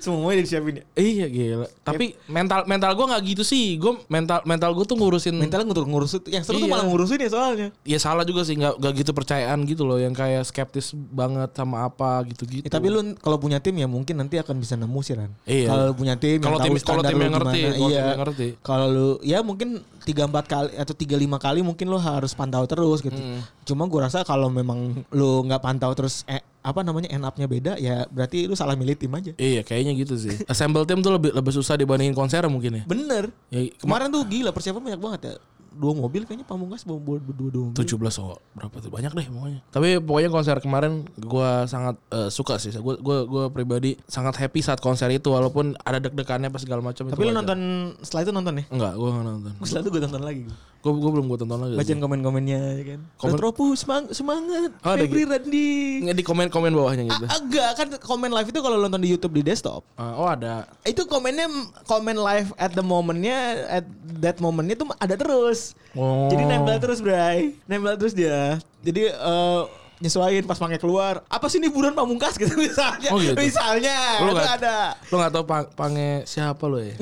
[0.00, 0.84] Semuanya disiapin ya.
[0.94, 1.66] Iya gila.
[1.82, 3.76] Tapi mental mental gue nggak gitu sih.
[3.76, 5.34] Gue mental mental gue tuh ngurusin.
[5.34, 6.30] Mentalnya untuk ngurus itu.
[6.30, 6.72] Yang seru tuh Iya.
[6.72, 7.68] malah ngurusin ya soalnya.
[7.82, 9.98] Ya salah juga sih nggak nggak gitu percayaan gitu loh.
[9.98, 12.64] Yang kayak skeptis banget sama apa gitu-gitu.
[12.64, 15.34] Ya, tapi lu kalau punya tim ya mungkin nanti akan bisa nemu sih Ran.
[15.44, 15.66] Iya.
[15.68, 18.00] Kalau punya tim, Kalau tim- kalau standar tim yang ngerti, iya.
[18.14, 18.48] yang ngerti.
[18.62, 22.62] Kalau lu ya mungkin tiga empat kali atau tiga lima kali mungkin lu harus pantau
[22.66, 23.14] terus gitu.
[23.14, 23.42] Hmm.
[23.62, 27.72] Cuma gua rasa kalau memang lu nggak pantau terus eh, apa namanya end up-nya beda
[27.76, 29.34] ya berarti lu salah milih tim aja.
[29.34, 30.34] Iya kayaknya gitu sih.
[30.46, 32.84] Assemble tim tuh lebih lebih susah dibandingin konser mungkin ya.
[32.86, 33.34] Bener.
[33.50, 35.34] Ya, Kemarin tuh gila persiapan banyak banget ya.
[35.72, 37.80] Dua mobil kayaknya Pamungkas bawa bawa berdua dua mobil.
[37.80, 39.60] 17 oh, berapa tuh banyak deh pokoknya.
[39.72, 42.70] Tapi pokoknya konser kemarin gua sangat eh, suka sih.
[42.78, 47.08] Gua gua gua pribadi sangat happy saat konser itu walaupun ada deg-degannya pas segala macam
[47.08, 47.58] Tapi lu nonton
[48.04, 48.64] setelah itu nonton ya?
[48.70, 49.52] Enggak, gua enggak nonton.
[49.64, 50.42] Setelah itu gue tonton lagi.
[50.82, 51.78] Gua gua belum gua tonton lagi.
[51.78, 53.00] Bacain komen-komennya ya kan.
[53.14, 54.70] Komen- Retropu semangat, semangat.
[54.76, 55.30] Oh, Febri gitu.
[55.30, 55.70] Randi.
[56.02, 57.24] Nggak di komen-komen bawahnya gitu.
[57.24, 59.86] Ah, Enggak kan komen live itu kalau nonton di YouTube di desktop.
[59.94, 60.66] Ah, oh ada.
[60.82, 61.46] Itu komennya
[61.84, 63.38] komen live at the momennya
[63.70, 63.86] at
[64.18, 65.78] that momennya tuh ada terus.
[65.92, 66.26] Oh.
[66.26, 67.54] Jadi nempel terus, Bray.
[67.64, 68.58] Nempel terus dia.
[68.82, 69.62] Jadi eh
[70.02, 71.22] nyesuaiin pas pakai keluar.
[71.28, 73.06] Apa sih ini buruan pamungkas gitu misalnya.
[73.08, 73.38] Oh, gitu.
[73.38, 74.76] Misalnya Lu itu nggak- ada.
[75.06, 76.98] Lo gak tau pang pange siapa lo ya?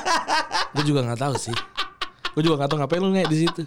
[0.74, 1.52] gue juga gak tahu sih.
[2.32, 3.62] Gue juga gak tahu ngapain lu nge di situ.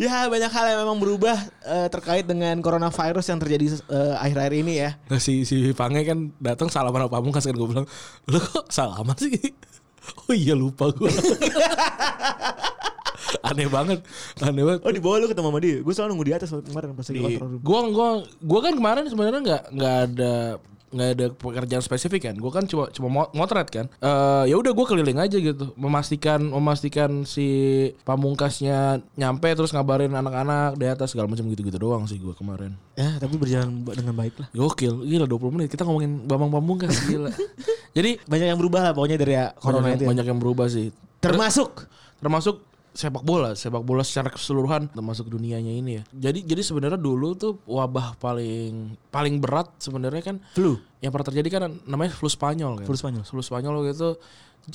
[0.00, 4.72] Ya banyak hal yang memang berubah eh, terkait dengan coronavirus yang terjadi eh, akhir-akhir ini
[4.80, 4.96] ya.
[5.12, 7.86] Nah, si si pange kan datang salaman sama pamungkas kan gue bilang,
[8.28, 9.34] lo kok salaman sih?
[10.28, 11.08] Oh iya lupa gue.
[13.48, 14.04] aneh banget,
[14.44, 14.84] aneh banget.
[14.84, 15.76] Oh di bawah lu ketemu sama dia.
[15.80, 18.08] Gue selalu nunggu di atas kemarin pas lagi Di, kontrol gua gua
[18.44, 20.34] gua kan kemarin sebenarnya nggak nggak ada
[20.94, 22.34] nggak ada pekerjaan spesifik kan.
[22.34, 23.86] Gue kan cuma cuma mo- motret kan.
[23.98, 25.74] Eh ya udah gue keliling aja gitu.
[25.74, 27.46] Memastikan memastikan si
[28.04, 28.78] pamungkasnya
[29.14, 32.78] nyampe terus ngabarin anak-anak di atas segala macam gitu-gitu doang sih gue kemarin.
[32.94, 34.48] Ya, tapi berjalan dengan baik lah.
[34.54, 35.68] gokil gila 20 menit.
[35.68, 37.34] Kita ngomongin Bambang Pamungkas gila.
[37.96, 40.04] Jadi Banyak yang berubah lah pokoknya dari ya corona banyak, itu.
[40.04, 40.08] ya.
[40.14, 40.90] banyak yang berubah sih.
[41.18, 41.86] Termasuk?
[42.18, 42.62] Termasuk
[42.94, 47.58] sepak bola sepak bola secara keseluruhan termasuk dunianya ini ya jadi jadi sebenarnya dulu tuh
[47.66, 50.78] wabah paling paling berat sebenarnya kan flu.
[51.02, 53.26] yang pernah terjadi kan namanya flu Spanyol kan Flu Spanyol.
[53.26, 54.14] flu Spanyol gitu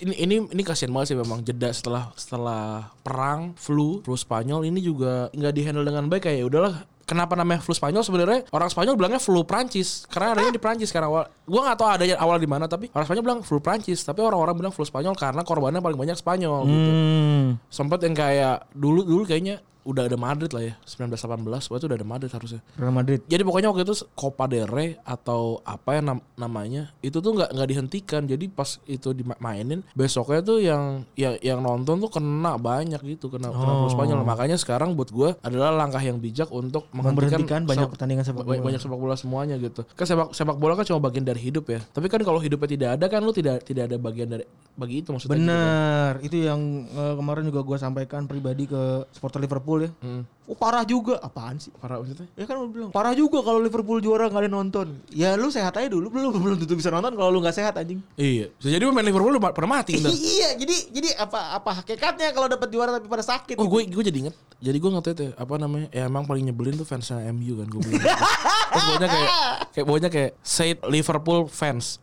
[0.04, 4.84] ini ini ini kasihan banget sih memang jeda setelah setelah perang flu flu Spanyol ini
[4.84, 6.76] juga nggak dihandle dengan baik kayak ya udahlah
[7.10, 8.06] Kenapa namanya flu Spanyol?
[8.06, 10.06] Sebenarnya orang Spanyol bilangnya flu Prancis.
[10.06, 13.06] Karena adanya di Prancis karena awal gua nggak tahu adanya awal di mana tapi orang
[13.10, 14.06] Spanyol bilang flu Prancis.
[14.06, 16.90] Tapi orang-orang bilang flu Spanyol karena korbannya paling banyak Spanyol gitu.
[16.94, 17.58] Hmm.
[17.74, 21.40] sempat yang kayak dulu dulu kayaknya udah ada Madrid lah ya 1918
[21.72, 22.62] waktu itu udah ada Madrid harusnya.
[22.76, 23.20] Real Madrid.
[23.26, 27.50] jadi pokoknya waktu itu Copa del Rey atau apa ya nam- namanya itu tuh nggak
[27.56, 28.22] nggak dihentikan.
[28.26, 33.50] Jadi pas itu dimainin besoknya tuh yang yang yang nonton tuh kena banyak gitu kena
[33.50, 34.22] kena flu Spanyol.
[34.24, 38.60] Makanya sekarang buat gue adalah langkah yang bijak untuk menghentikan banyak pertandingan sepak bola.
[38.60, 39.86] banyak sepak bola semuanya gitu.
[39.96, 41.80] Kan sepak sepak bola kan cuma bagian dari hidup ya.
[41.94, 44.46] Tapi kan kalau hidupnya tidak ada kan lu tidak tidak ada bagian dari
[44.80, 46.16] bagi itu maksudnya gitu kan.
[46.24, 49.92] Itu yang eh, kemarin juga gue sampaikan pribadi ke supporter Liverpool ya.
[50.02, 50.24] Hmm.
[50.50, 51.70] Oh parah juga, apaan sih?
[51.78, 54.88] parah maksudnya Ya kan lu bilang parah juga kalau Liverpool juara nggak ada yang nonton.
[55.14, 58.02] Ya lu sehat aja dulu, belum belum tentu bisa nonton kalau lu nggak sehat anjing.
[58.18, 62.50] iya bisa jadi pemain Liverpool udah pernah mati iya, jadi jadi apa apa hakikatnya kalau
[62.50, 63.62] dapat juara tapi pada sakit?
[63.62, 66.76] Oh gue gue jadi inget Jadi gue nge ya apa namanya Ya emang paling nyebelin
[66.76, 68.02] tuh fansnya MU kan gue bilang
[68.74, 69.30] Terus bawahnya kayak
[69.72, 72.02] Kayak bawahnya kayak Say Liverpool fans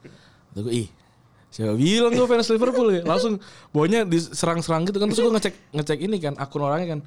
[0.55, 0.89] Terus gue ih
[1.53, 3.37] Siapa bilang gue fans Liverpool ya Langsung
[3.77, 7.01] bawahnya diserang-serang gitu kan Terus gue ngecek ngecek ini kan Akun orangnya kan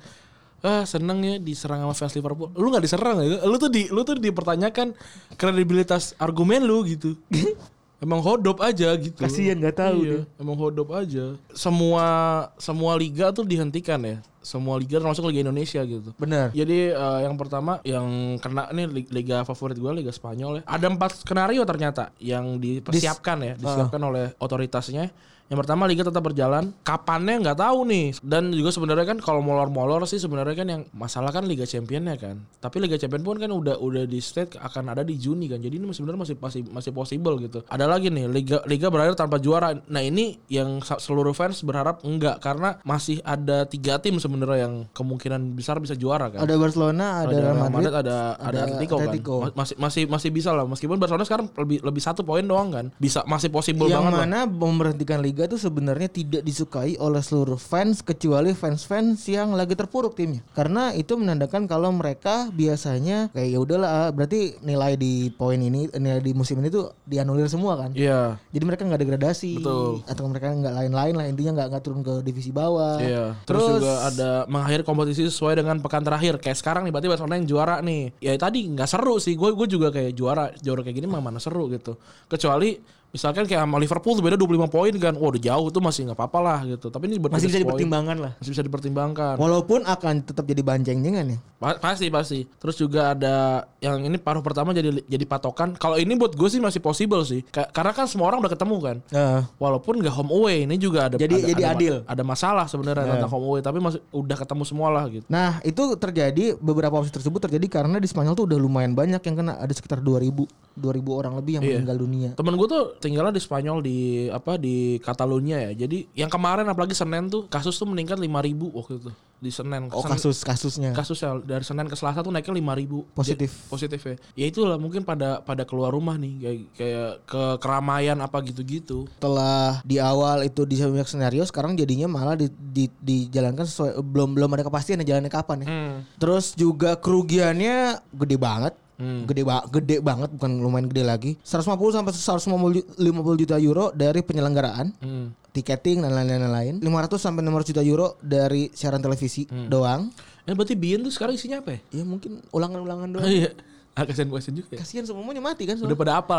[0.59, 4.03] Ah seneng ya diserang sama fans Liverpool Lu gak diserang ya Lu tuh di lu
[4.03, 4.91] tuh dipertanyakan
[5.35, 7.15] Kredibilitas argumen lu gitu
[7.99, 9.19] Emang hodop aja gitu.
[9.19, 11.35] Kasian, nggak tahu Iya, emang hodop aja.
[11.51, 12.07] Semua
[12.55, 14.23] semua liga tuh dihentikan ya.
[14.39, 16.15] Semua liga termasuk Liga Indonesia gitu.
[16.15, 16.55] Benar.
[16.55, 20.79] Jadi eh, yang pertama yang kena nih lig- liga favorit gue Liga Spanyol ya.
[20.79, 25.11] Ada empat skenario ternyata yang dipersiapkan ya, disiapkan oleh otoritasnya.
[25.49, 28.07] Yang pertama liga tetap berjalan, kapannya nggak tahu nih.
[28.21, 32.38] Dan juga sebenarnya kan kalau molor-molor sih sebenarnya kan yang masalah kan Liga Championnya kan.
[32.59, 35.57] Tapi Liga Champion pun kan udah udah di state akan ada di Juni kan.
[35.57, 37.65] Jadi ini sebenarnya masih masih masih possible gitu.
[37.65, 39.73] Ada lagi nih liga liga berakhir tanpa juara.
[39.85, 45.51] Nah ini yang seluruh fans berharap enggak karena masih ada tiga tim sebenarnya yang kemungkinan
[45.51, 49.35] besar bisa juara kan Ada Barcelona, ada, Real Madrid, ada ada, ada Atletico, Atletico.
[49.39, 49.49] kan.
[49.49, 52.85] Ma- Masih masih masih bisa lah meskipun Barcelona sekarang lebih lebih satu poin doang kan.
[52.95, 54.21] Bisa masih possible yang banget lah.
[54.21, 60.17] mana memberhentikan liga itu sebenarnya tidak disukai oleh seluruh fans kecuali fans-fans yang lagi terpuruk
[60.17, 60.41] timnya.
[60.58, 65.88] Karena itu menandakan kalau mereka biasanya kayak ya udahlah ah, berarti nilai di poin ini
[65.95, 67.91] nilai di musim ini tuh dianulir semua kan.
[67.93, 68.41] Iya.
[68.49, 70.04] Jadi mereka nggak degradasi Betul.
[70.08, 72.97] atau mereka nggak lain-lain lah intinya nggak nggak turun ke divisi bawah.
[72.97, 73.38] Iya.
[73.45, 76.41] Terus, juga ada mengakhiri kompetisi sesuai dengan pekan terakhir.
[76.41, 78.15] Kayak sekarang nih berarti Barcelona yang juara nih.
[78.23, 79.38] Ya tadi nggak seru sih.
[79.38, 81.99] Gue gue juga kayak juara juara kayak gini mah mana seru gitu.
[82.32, 85.13] Kecuali misalkan kayak sama Liverpool tuh beda 25 poin kan.
[85.13, 86.87] Wah udah jauh tuh masih nggak apa-apa lah gitu.
[86.87, 87.63] Tapi ini Masih bisa poin.
[87.65, 88.31] dipertimbangkan lah.
[88.37, 89.35] Masih bisa dipertimbangkan.
[89.35, 91.37] Walaupun akan tetap jadi banjeng-jengan ya.
[91.57, 92.45] Pa- pasti pasti.
[92.45, 93.35] Terus juga ada
[93.79, 95.75] yang ini paruh pertama jadi jadi patokan.
[95.75, 97.41] Kalau ini buat gue sih masih possible sih.
[97.49, 98.97] Ka- karena kan semua orang udah ketemu kan.
[99.09, 101.95] Nah, Walaupun nggak home away, ini juga ada Jadi- ada, jadi ada, adil.
[102.05, 105.25] Ada masalah sebenarnya tentang home away, tapi masih udah ketemu semua lah gitu.
[105.27, 109.35] Nah itu terjadi beberapa opsi tersebut terjadi karena di Spanyol tuh udah lumayan banyak yang
[109.35, 111.75] kena ada sekitar 2000 2000 orang lebih yang Iya.
[111.75, 112.29] meninggal dunia.
[112.33, 115.88] Temen gue tuh tinggalnya di Spanyol di apa di Catalunya ya.
[115.88, 118.29] Jadi yang kemarin apalagi Senin tuh kasus tuh meningkat 5000
[118.69, 119.88] waktu itu di Senin.
[119.89, 120.91] Oh Sen- kasus kasusnya.
[120.91, 123.49] kasusnya dari Senin ke Selasa tuh naiknya 5000 Positif.
[123.49, 124.15] Ja- positif ya.
[124.35, 129.07] Ya itulah mungkin pada pada keluar rumah nih kayak kayak ke keramaian apa gitu-gitu.
[129.15, 134.35] Setelah di awal itu di banyak skenario sekarang jadinya malah di, di- dijalankan sesuai belum
[134.35, 135.67] belum ada kepastian ya jalannya kapan ya.
[135.71, 135.95] Hmm.
[136.19, 138.75] Terus juga kerugiannya gede banget.
[138.99, 141.31] Gede ba gede banget bukan lumayan gede lagi.
[141.39, 144.91] 150 sampai 150 50 juta euro dari penyelenggaraan.
[144.95, 145.31] Hmm.
[145.49, 146.75] Tiketing dan lain-lain lain.
[146.77, 149.65] 500 sampai 600 juta euro dari siaran televisi Hmm.
[149.65, 150.12] doang.
[150.43, 151.79] Ya berarti Bien tuh sekarang isinya apa ya?
[151.91, 153.23] Ya mungkin ulangan-ulangan doang.
[153.23, 153.55] Iya.
[153.93, 154.79] Ah, kasihan kasihan juga ya.
[154.81, 155.97] Kasihan semuanya mati kan Udah soalnya.
[155.97, 156.38] pada apa?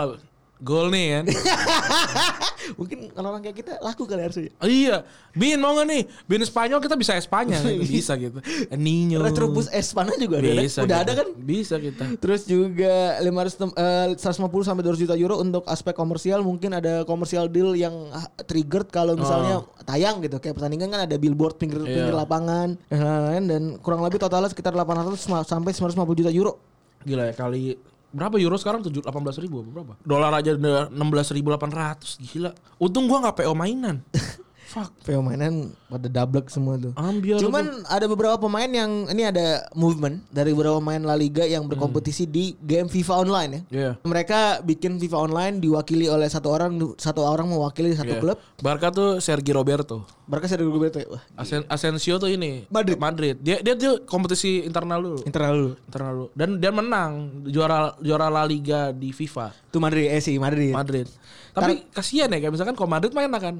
[0.60, 1.24] Gol nih kan.
[2.78, 4.52] Mungkin kalau orang kayak kita laku kali harusnya.
[4.56, 5.02] Oh, iya.
[5.32, 6.02] Bin mau gak nih?
[6.24, 7.56] Bin Spanyol kita bisa Espanya.
[7.82, 8.38] bisa gitu.
[8.72, 9.20] Nino.
[9.20, 10.52] Retrobus Espana juga ada.
[10.54, 11.04] Bisa Udah kita.
[11.06, 11.28] ada kan?
[11.34, 12.04] Bisa kita.
[12.16, 17.02] Terus juga 500 tem- eh, 150 sampai 200 juta euro untuk aspek komersial mungkin ada
[17.02, 21.80] komersial deal yang ah, triggered kalau misalnya tayang gitu kayak pertandingan kan ada billboard pinggir
[21.80, 22.12] pinggir Oh.
[22.12, 22.16] Iya.
[22.18, 26.60] lapangan dan lain-lain dan kurang lebih totalnya sekitar 800 ma- sampai 950 juta euro.
[27.00, 29.92] Gila ya kali berapa euro sekarang tujuh delapan belas ribu apa berapa?
[30.02, 32.50] Dolar aja enam belas ribu delapan ratus gila.
[32.82, 34.02] Untung gua nggak PO mainan.
[34.70, 35.02] Fuck.
[35.02, 36.94] PO mainan pada double semua tuh.
[36.94, 37.42] Ambil.
[37.42, 42.30] Cuman ada beberapa pemain yang ini ada movement dari beberapa pemain La Liga yang berkompetisi
[42.30, 43.60] di game FIFA Online ya.
[43.66, 43.90] Iya.
[44.06, 48.22] Mereka bikin FIFA Online diwakili oleh satu orang satu orang mewakili satu Iya.
[48.22, 48.38] klub.
[48.62, 50.06] Barca tuh Sergi Roberto.
[50.30, 51.02] Mereka sudah gue bete.
[51.10, 52.94] Wah, Asen Asensio tuh ini Madrid.
[52.94, 53.42] Madrid.
[53.42, 55.26] Dia dia tuh kompetisi internal dulu.
[55.26, 55.72] internal dulu.
[55.90, 56.28] Internal dulu.
[56.38, 59.50] Dan dia menang juara juara La Liga di FIFA.
[59.66, 60.70] Itu Madrid eh sih Madrid.
[60.70, 61.10] Madrid.
[61.50, 63.58] Tapi kasihan ya kayak misalkan kalau Madrid main kan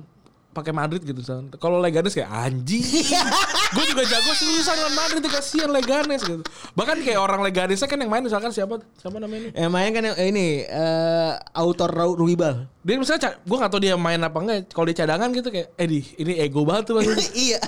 [0.51, 1.53] pakai Madrid gitu misalkan.
[1.57, 2.83] Kalau Leganes kayak anjing.
[3.71, 6.43] gue juga jago seriusan dengan Madrid kasihan Leganes gitu.
[6.75, 9.51] Bahkan kayak orang Leganesnya kan yang main misalkan siapa siapa namanya ini?
[9.55, 12.67] Eh main kan yang eh, ini eh autor Ruibal.
[12.81, 14.73] Dia misalnya gue gak tau dia main apa enggak.
[14.73, 17.29] Kalau dia cadangan gitu kayak eh di ini ego banget tuh maksudnya.
[17.47, 17.61] iya.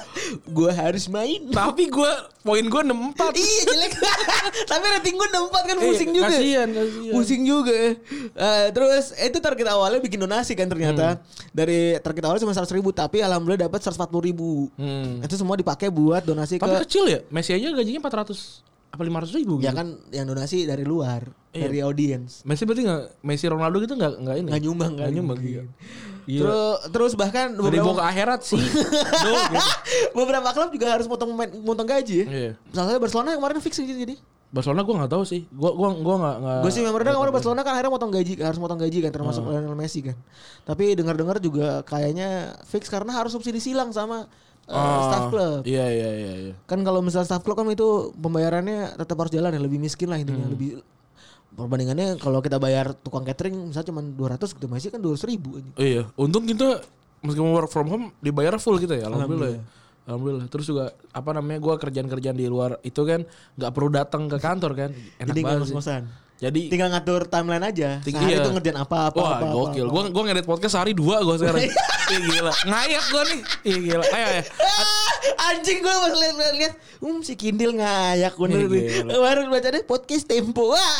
[0.49, 1.53] Gua harus main.
[1.53, 2.13] Tapi gue
[2.43, 3.37] poin gue 64.
[3.37, 3.93] iya jelek.
[4.73, 6.27] Tapi rating gue 64 kan Iya, pusing juga.
[6.33, 7.13] kasihan, kasihan.
[7.13, 7.77] Pusing juga.
[7.77, 11.21] Eh, terus itu target awalnya bikin donasi kan ternyata.
[11.53, 14.73] Dari target awalnya cuma 100 ribu tapi alhamdulillah dapat 140 ribu.
[14.81, 15.21] Hmm.
[15.21, 17.21] Itu semua dipakai buat donasi Tapi ke kecil ya.
[17.29, 19.65] Messi aja gajinya 400 apa 500 ribu gitu.
[19.65, 21.65] ya kan yang donasi dari luar, Iya.
[21.65, 22.45] dari audiens.
[22.45, 24.97] Messi berarti nggak Messi Ronaldo gitu nggak nggak ini Nggak nyumbang kan?
[24.99, 25.63] nggak nyumbang iya.
[26.23, 26.41] Iya.
[26.41, 28.61] Terus terus bahkan Dari bawa ke beberapa, akhirat sih.
[29.25, 29.59] Duh, gitu.
[30.13, 32.27] beberapa klub juga harus potong potong gaji ya.
[32.29, 32.53] Iya.
[32.69, 34.17] Salah satunya Barcelona yang kemarin fix gitu jadi.
[34.53, 35.41] Barcelona gue nggak tahu sih.
[35.49, 36.59] Gue gua gua nggak nggak.
[36.61, 39.51] Gue sih memang kemarin Barcelona kan akhirnya potong gaji harus potong gaji kan termasuk Hmm.
[39.51, 40.17] Lionel Messi kan.
[40.63, 42.29] Tapi dengar-dengar juga kayaknya
[42.69, 44.29] fix karena harus subsidi silang sama
[44.71, 45.61] uh, staff klub.
[45.65, 46.33] Iya iya iya.
[46.51, 46.55] iya.
[46.67, 50.19] Kan kalau misalnya staff klub kan itu pembayarannya tetap harus jalan ya lebih miskin lah
[50.21, 50.55] intinya Hmm.
[50.55, 50.83] lebih
[51.53, 55.71] perbandingannya kalau kita bayar tukang catering misalnya cuma 200 gitu Messi kan 200 ribu aja.
[55.77, 56.03] Oh, iya.
[56.17, 56.81] Untung kita
[57.21, 59.07] meskipun work from home dibayar full gitu ya.
[59.07, 59.61] Alhamdulillah.
[59.61, 59.63] ya.
[60.09, 60.47] Alhamdulillah.
[60.51, 63.23] Terus juga apa namanya gue kerjaan-kerjaan di luar itu kan
[63.55, 64.91] nggak perlu datang ke kantor kan.
[65.21, 66.03] Enak Jadi banget sih.
[66.43, 68.03] Jadi Tinggal ngatur timeline aja.
[68.03, 68.43] Ting- Sehari iya.
[68.43, 69.87] itu ngerjain apa apa Wah apa, apa, gokil.
[69.87, 69.95] apa.
[69.95, 71.63] Gue gue ngedit podcast sehari dua gue sekarang.
[72.13, 72.53] Ih gila.
[72.67, 73.41] Ngayak gue nih.
[73.63, 74.05] Ih gila.
[74.11, 74.43] Ayo ayo.
[74.59, 75.11] Ah,
[75.55, 78.83] anjing gue pas liat liat, liat um si Kindil ngayak bener Iya, nih.
[79.15, 80.75] Kemarin baca deh podcast Tempo.
[80.75, 80.99] Wah,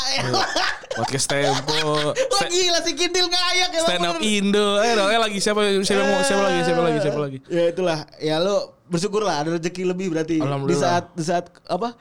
[0.95, 1.75] Podcast Tempo.
[2.39, 3.81] Wah gila si Kindil ngayak ya.
[3.83, 4.79] Stand up Indo.
[4.79, 5.07] Dong.
[5.11, 7.37] Ayo lagi siapa siapa mau siapa lagi siapa lagi siapa lagi.
[7.51, 7.99] Ya itulah.
[8.23, 11.99] Ya lo bersyukur lah ada rezeki lebih berarti di saat di saat apa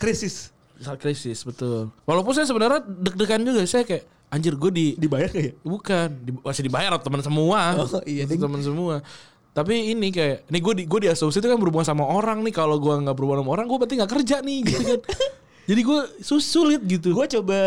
[0.00, 0.48] krisis
[0.80, 1.92] Saat krisis betul.
[2.08, 5.60] Walaupun saya sebenarnya deg-degan juga saya kayak anjir gue di dibayar kayak.
[5.60, 7.60] bukan di, masih dibayar teman semua.
[7.76, 9.04] Oh, iya, teman semua.
[9.50, 12.54] Tapi ini kayak, nih gue di gue di asosiasi itu kan berhubungan sama orang nih.
[12.54, 15.00] Kalau gue nggak berhubungan sama orang, gue berarti nggak kerja nih, gitu kan.
[15.64, 17.12] Jadi gue sulit gitu.
[17.12, 17.58] Gue coba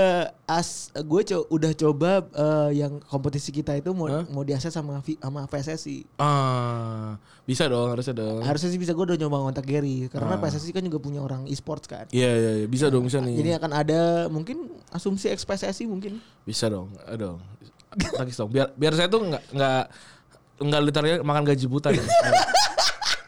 [0.44, 4.26] as gue co- udah coba eh, yang kompetisi kita itu mau Hah?
[4.28, 6.04] mau diakses sama sama PSSI.
[6.16, 8.42] Ah, bisa dong, harusnya dong.
[8.42, 10.42] Harusnya sih bisa gue udah nyoba kontak Gary karena Ah.
[10.42, 12.06] PSSI kan juga punya orang e-sports kan.
[12.10, 13.36] Iya iya iya, bisa dong, bisa nih.
[13.36, 16.20] Jadi akan ada mungkin asumsi ex PSSI mungkin.
[16.44, 17.40] Bisa dong, aduh.
[17.94, 18.50] Tagis dong.
[18.50, 19.82] Biar biar saya tuh nggak nggak
[20.60, 21.90] nggak literally makan gaji buta.
[21.90, 22.04] nih.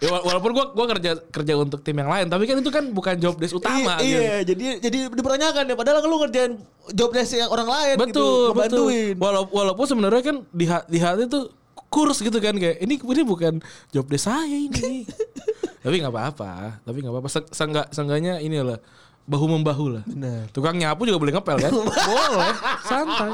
[0.05, 2.85] ya, wa- walaupun gua gua kerja kerja untuk tim yang lain, tapi kan itu kan
[2.87, 3.97] bukan job desk utama.
[3.99, 4.53] iya, gitu.
[4.53, 6.53] jadi jadi dipertanyakan ya padahal lu ngerjain
[6.91, 8.45] job desk yang orang lain gitu, Betul, betul.
[8.53, 9.15] ngebantuin.
[9.17, 11.49] Walaupun walaupun sebenarnya kan di di hati tuh
[11.87, 13.57] kurs gitu kan kayak ini ini bukan
[13.89, 15.03] job desk saya ini.
[15.83, 17.29] tapi nggak apa-apa, tapi nggak apa-apa.
[17.29, 18.77] Se- Seenggak seenggaknya ini lah
[19.25, 20.03] bahu membahu lah.
[20.05, 20.49] Benar.
[20.49, 21.73] Tukang nyapu juga boleh ngepel kan?
[22.09, 23.31] boleh, santai.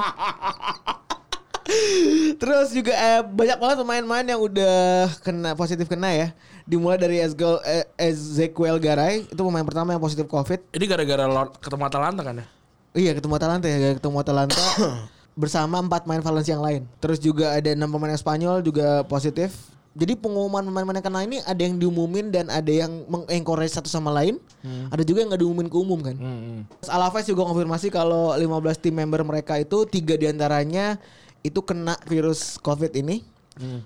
[2.42, 6.28] Terus juga eh, banyak banget pemain-pemain yang udah kena positif kena ya.
[6.66, 10.74] Dimulai dari Ezgol, eh, Ezequiel Garay itu pemain pertama yang positif COVID.
[10.74, 11.26] Ini gara-gara
[11.62, 12.46] ketemu Atalanta kan ya?
[12.92, 14.60] Iya ketemu Atalanta ya ketemu Atalanta
[15.42, 16.82] bersama empat pemain Valencia yang lain.
[17.00, 19.54] Terus juga ada enam pemain Spanyol juga positif.
[19.92, 24.08] Jadi pengumuman pemain-pemain yang kena ini ada yang diumumin dan ada yang mengencourage satu sama
[24.08, 24.40] lain.
[24.88, 26.16] Ada juga yang nggak diumumin ke umum kan.
[26.16, 26.64] Hmm.
[26.80, 30.96] Terus Alaves juga konfirmasi kalau 15 tim member mereka itu tiga di antaranya
[31.42, 33.22] itu kena virus COVID ini.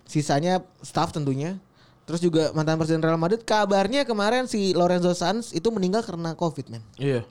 [0.05, 1.57] Sisanya staff tentunya.
[2.05, 6.69] Terus juga mantan presiden Real Madrid kabarnya kemarin si Lorenzo Sanz itu meninggal karena COVID
[6.69, 6.85] men.
[6.95, 7.25] Iya.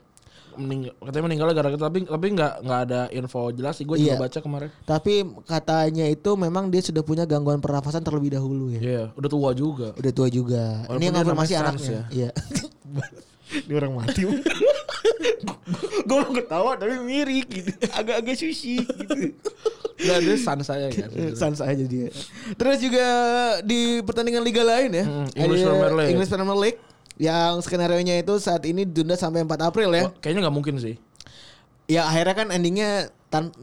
[0.55, 3.83] Meninggal, katanya meninggal gara-gara tapi tapi nggak nggak ada info jelas sih.
[3.83, 4.15] Gue Iya.
[4.15, 4.69] juga baca kemarin.
[4.83, 8.79] Tapi katanya itu memang dia sudah punya gangguan pernafasan terlebih dahulu ya.
[8.83, 9.95] Iya, udah tua juga.
[9.95, 10.83] Udah tua juga.
[10.87, 11.99] Walaupun Ini yang namanya anaknya.
[12.03, 12.29] Sanz Iya.
[13.67, 14.21] Ini orang mati.
[16.07, 17.71] Gue mau ketawa tapi mirik gitu.
[17.91, 19.33] Agak-agak sushi gitu.
[19.95, 21.09] Nggak ada san saya kan.
[21.33, 22.11] Sans aja dia.
[22.53, 23.05] Terus juga
[23.63, 25.05] di pertandingan liga lain ya.
[25.07, 26.11] Hmm, English Premier League.
[26.11, 26.79] English Premier League
[27.15, 30.03] yang skenario nya itu saat ini ditunda sampai 4 April ya.
[30.07, 30.99] Oh, kayaknya nggak mungkin sih.
[31.87, 33.55] Ya akhirnya kan endingnya tan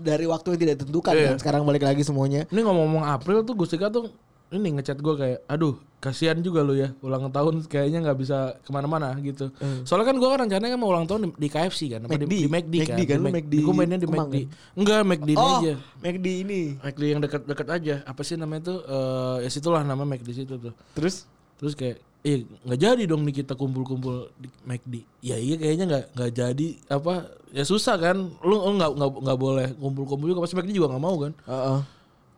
[0.00, 1.26] dari waktu yang tidak ditentukan Iya.
[1.28, 1.36] kan.
[1.36, 2.48] Sekarang balik lagi semuanya.
[2.48, 4.08] Ini ngomong-ngomong April tuh Gustika tuh
[4.54, 8.68] ini ngechat gue kayak, aduh kasihan juga lu ya ulang tahun kayaknya nggak bisa ke
[8.68, 9.48] mana-mana gitu.
[9.82, 12.24] Soalnya kan gue kan rencananya kan mau ulang tahun di, di KFC kan, apa di,
[12.24, 12.28] McD.
[12.28, 12.96] di McD kan.
[12.96, 14.34] McD kan, lu Mac- McD Gue mainnya di McD.
[14.36, 14.44] kan?
[14.74, 15.72] Enggak McD ini Oh, aja.
[15.98, 16.60] McD ini.
[16.76, 17.94] McD yang dekat-dekat aja.
[18.04, 18.78] Apa sih namanya tuh?
[18.82, 20.72] Eh ya situlah nama McD situ tuh.
[20.92, 24.94] Terus Terus kayak eh nggak jadi dong nih kita kumpul-kumpul di McD.
[25.22, 27.14] Ya iya kayaknya nggak nggak jadi apa
[27.48, 28.16] ya susah kan.
[28.40, 31.32] Lu nggak nggak nggak boleh kumpul-kumpul juga pasti McD juga nggak mau kan.
[31.46, 31.80] Heeh.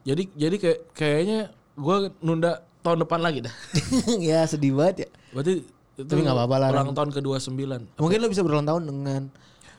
[0.05, 1.39] Jadi jadi kayak kayaknya
[1.77, 3.55] gua nunda tahun depan lagi dah.
[4.33, 5.09] ya sedih banget ya.
[5.31, 5.55] Berarti
[5.97, 7.57] itu Tapi nggak apa-apa lah, Ulang tahun ke-29.
[7.97, 9.23] Mungkin lo bisa berulang tahun dengan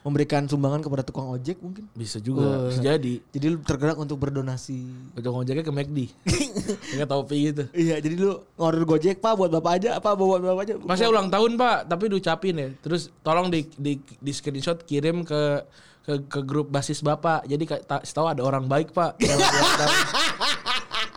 [0.08, 1.84] memberikan sumbangan kepada tukang ojek mungkin.
[1.92, 3.20] Bisa juga, bisa jadi.
[3.20, 4.88] Jadi lu tergerak untuk berdonasi.
[5.14, 6.00] Untuk ngojeknya ke McD.
[6.96, 7.64] Kayak topi gitu.
[7.76, 10.74] Iya, jadi lu ngorder Gojek, Pak, buat Bapak aja, apa buat Bapak aja?
[10.80, 12.70] Masnya ulang tahun pak, tapi diucapin ya.
[12.80, 15.68] Terus tolong di, di, di screenshot kirim ke
[16.08, 17.44] ke, ke grup basis bapak.
[17.44, 19.20] Jadi tak tahu ada orang baik pak.
[19.28, 19.92] yang ulang tahun.
[19.92, 21.17] Se- seenggak-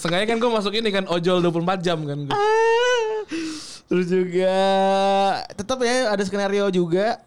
[0.00, 2.18] Seenggaknya kan gue masuk ini kan ojol 24 jam kan.
[2.24, 2.36] gua.
[3.84, 4.56] Terus juga
[5.52, 7.20] tetap ya ada skenario juga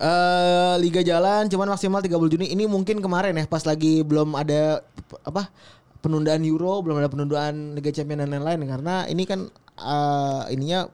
[0.00, 2.46] eh Liga jalan cuman maksimal 30 Juni.
[2.54, 4.80] Ini mungkin kemarin ya pas lagi belum ada
[5.26, 5.50] apa
[6.00, 10.88] penundaan Euro, belum ada penundaan Liga Champions dan lain-lain karena ini kan eh, ininya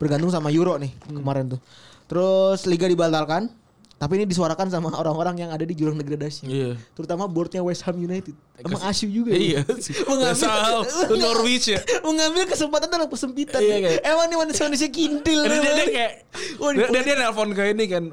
[0.00, 1.60] bergantung sama Euro nih kemarin tuh.
[2.06, 3.50] Terus Liga dibatalkan,
[3.96, 6.44] tapi ini disuarakan sama orang-orang yang ada di jurang degradasi.
[6.44, 6.70] Iya.
[6.92, 8.36] Terutama boardnya West Ham United.
[8.60, 9.32] Emang asu juga.
[9.32, 9.64] Iya.
[9.64, 9.72] ya?
[10.12, 11.80] Mengambil, Asal lu Norwich ya.
[12.04, 13.56] mengambil kesempatan dalam kesempitan.
[13.56, 15.40] Iya, kayak- Emang nih manusia manusia kintil.
[15.40, 16.12] Dan dia, dia kayak
[16.60, 18.04] Wah, dia, dia, dia nelpon ke ini kan,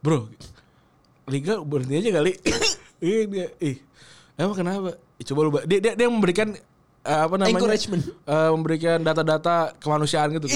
[0.00, 0.32] bro,
[1.28, 2.32] liga berhenti aja kali.
[2.96, 3.76] Iya dia, ih,
[4.40, 4.96] emang kenapa?
[5.20, 6.56] Coba lu, dia dia, dia memberikan
[7.06, 7.54] eh, apa namanya?
[7.54, 8.02] Encouragement.
[8.10, 10.50] Eh, memberikan data-data kemanusiaan gitu.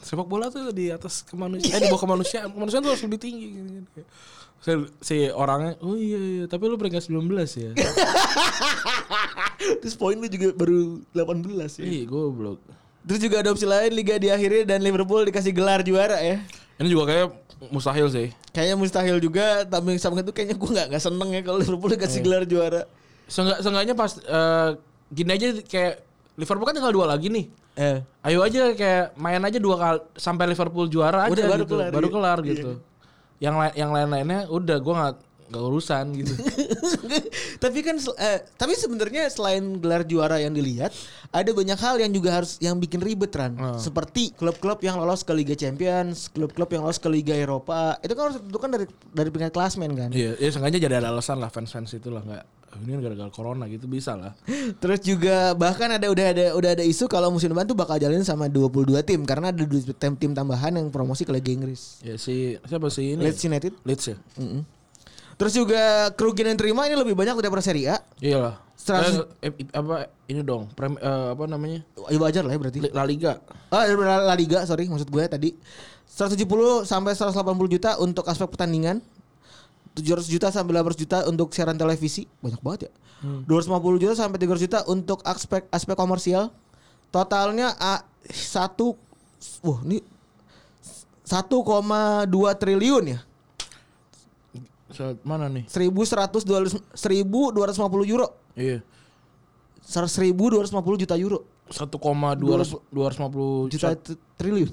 [0.00, 3.46] Sepak bola tuh di atas kemanusiaan, eh di bawah kemanusiaan, kemanusiaan tuh harus lebih tinggi.
[3.52, 4.00] Gitu, gitu.
[4.60, 7.72] Saya, si orangnya, oh iya iya, tapi lu peringkat 19 ya.
[9.80, 11.84] Terus poin lu juga baru 18 ya.
[11.84, 12.60] Ih, goblok.
[13.04, 16.44] Terus juga ada opsi lain liga diakhiri dan Liverpool dikasih gelar juara ya.
[16.76, 17.28] Ini juga kayak
[17.72, 18.28] mustahil sih.
[18.52, 22.20] Kayaknya mustahil juga tapi sama itu kayaknya gue nggak nggak seneng ya kalau Liverpool dikasih
[22.20, 22.84] gelar juara.
[23.30, 24.70] Seenggak, seenggaknya pas eh,
[25.10, 25.94] gini aja kayak
[26.38, 27.46] Liverpool kan tinggal dua lagi nih.
[27.78, 27.98] Eh.
[28.26, 31.74] Ayo aja kayak main aja dua kali sampai Liverpool juara aja Udah, baru gitu.
[31.76, 32.14] kelar, baru iya.
[32.14, 32.70] kelar gitu.
[33.40, 35.16] Yang lain yang lain-lainnya udah gua nggak
[35.50, 36.32] nggak urusan gitu.
[37.64, 40.94] tapi kan eh, tapi sebenarnya selain gelar juara yang dilihat
[41.34, 45.34] ada banyak hal yang juga harus yang bikin ribet Ran seperti klub-klub yang lolos ke
[45.34, 49.50] Liga Champions klub-klub yang lolos ke Liga Eropa itu kan harus ditentukan dari dari peringkat
[49.50, 53.00] klasmen kan Iya, ya sengaja jadi ada alasan lah fans-fans itu lah nggak ini kan
[53.02, 54.32] gara-gara corona gitu bisa lah.
[54.78, 58.22] Terus juga bahkan ada udah ada udah ada isu kalau musim depan tuh bakal jalanin
[58.22, 59.62] sama 22 tim karena ada
[59.96, 61.98] tim, tim tambahan yang promosi ke Liga Inggris.
[62.00, 63.22] Ya si siapa sih ini?
[63.22, 63.72] Leeds United.
[63.82, 64.16] Leeds ya.
[64.36, 64.62] Mm-mm.
[65.34, 65.82] Terus juga
[66.14, 67.98] kerugian yang terima ini lebih banyak daripada Serie A.
[68.20, 68.60] Iyalah.
[68.76, 70.68] Seratus- Eh, eh, apa ini dong?
[70.72, 71.80] Prem, eh, apa namanya?
[72.08, 72.78] Ya wajar lah ya berarti.
[72.92, 73.40] La Liga.
[73.68, 75.52] Ah, La La Liga, sorry maksud gue tadi.
[76.06, 77.32] 170 sampai 180
[77.68, 79.00] juta untuk aspek pertandingan.
[79.94, 82.30] 700 juta sampai 800 juta untuk siaran televisi.
[82.40, 82.92] Banyak banget ya.
[83.46, 86.54] 250 juta sampai 300 juta untuk aspek aspek komersial.
[87.10, 88.94] Totalnya A, satu
[89.66, 89.98] wah ini
[91.26, 93.20] 1,2 triliun ya.
[94.90, 95.70] So, mana nih?
[95.70, 96.90] 1100 1250
[98.10, 98.26] euro.
[98.58, 98.82] Iya.
[99.86, 101.46] 1250 juta euro.
[101.70, 103.94] 1,250 juta
[104.34, 104.70] triliun.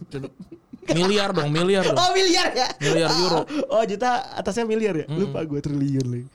[0.98, 1.96] miliar dong, miliar dong.
[1.96, 2.68] Oh miliar ya?
[2.80, 3.42] Miliar euro.
[3.68, 5.06] Oh juta atasnya miliar ya?
[5.08, 6.28] Lupa gue triliun lagi.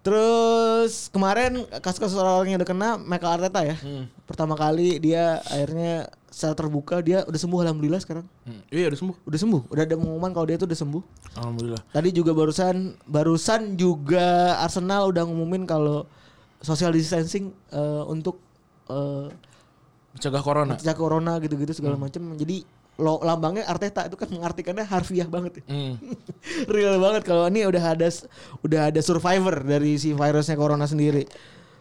[0.00, 3.76] Terus kemarin kasus-kasus orang yang udah kena Michael Arteta ya.
[4.24, 8.24] Pertama kali dia akhirnya secara terbuka dia udah sembuh alhamdulillah sekarang.
[8.48, 9.16] Hmm, Iya udah sembuh.
[9.28, 9.62] Udah sembuh.
[9.68, 11.02] Udah ada pengumuman kalau dia tuh udah sembuh.
[11.36, 11.82] Alhamdulillah.
[11.92, 16.08] Tadi juga barusan barusan juga Arsenal udah ngumumin kalau
[16.64, 18.40] social distancing eh, untuk
[18.88, 19.28] eh,
[20.10, 20.74] Mencegah corona.
[20.74, 22.34] mencegah corona gitu-gitu segala macam.
[22.34, 22.64] Jadi
[23.00, 25.64] lo lambangnya Arteta itu kan mengartikannya harfiah banget ya.
[25.66, 25.96] Hmm.
[26.72, 28.08] Real banget kalau ini udah ada
[28.60, 31.24] udah ada survivor dari si virusnya corona sendiri.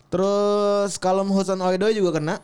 [0.10, 2.40] Terus kalau Hudson Odoi juga kena.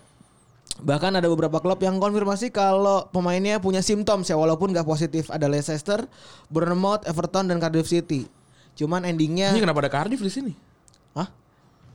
[0.75, 5.31] Bahkan ada beberapa klub yang konfirmasi kalau pemainnya punya simptom ya walaupun gak positif.
[5.31, 6.03] Ada Leicester,
[6.51, 8.27] Bournemouth, Everton dan Cardiff City.
[8.75, 10.51] Cuman endingnya Ini kenapa ada Cardiff di sini?
[11.15, 11.31] Hah?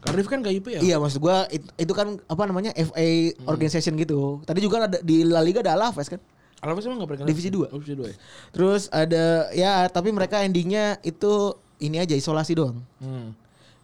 [0.01, 0.81] Cardiff kan KIP ya?
[0.81, 4.41] Iya maksud gua it- itu kan apa namanya FA organization gitu.
[4.49, 6.21] Tadi juga ada di La Liga ada Alaves kan.
[6.61, 7.67] Alaves emang gak pernah Divisi dua.
[7.73, 8.17] Divisi 2 ya?
[8.53, 12.85] Terus ada ya tapi mereka endingnya itu ini aja isolasi doang.
[13.01, 13.33] Hmm.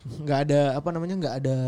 [0.07, 1.59] nggak ada apa namanya nggak ada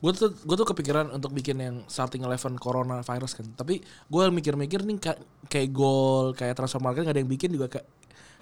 [0.00, 3.44] Gue tuh gue tuh kepikiran untuk bikin yang starting eleven corona virus kan.
[3.52, 7.68] Tapi gue mikir-mikir nih ka- kayak gol, kayak transfer market gak ada yang bikin juga
[7.68, 7.88] kayak Ka-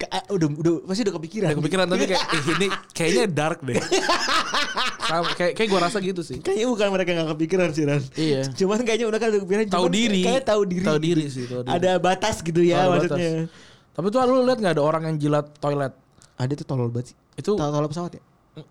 [0.06, 1.48] udah udah pasti udah kepikiran.
[1.50, 3.76] Ada kepikiran tapi kayak eh, ini kayaknya dark deh.
[5.02, 6.38] Sama, kayak kayak gue rasa gitu sih.
[6.38, 8.02] Kayaknya bukan mereka nggak kepikiran sih Ran.
[8.14, 8.42] Iya.
[8.52, 9.64] Cuman kayaknya udah kan udah kepikiran.
[9.66, 10.22] Tahu diri.
[10.22, 10.84] Kayak tahu diri.
[10.84, 11.74] Tahu diri sih, tahu diri.
[11.74, 13.30] Ada batas gitu ya Ada maksudnya.
[13.42, 13.50] batas.
[13.98, 15.92] Tapi tuh lu lihat nggak ada orang yang jilat toilet?
[16.38, 17.16] Ada tuh tolol banget sih.
[17.34, 18.22] Itu Tol- tolol pesawat ya?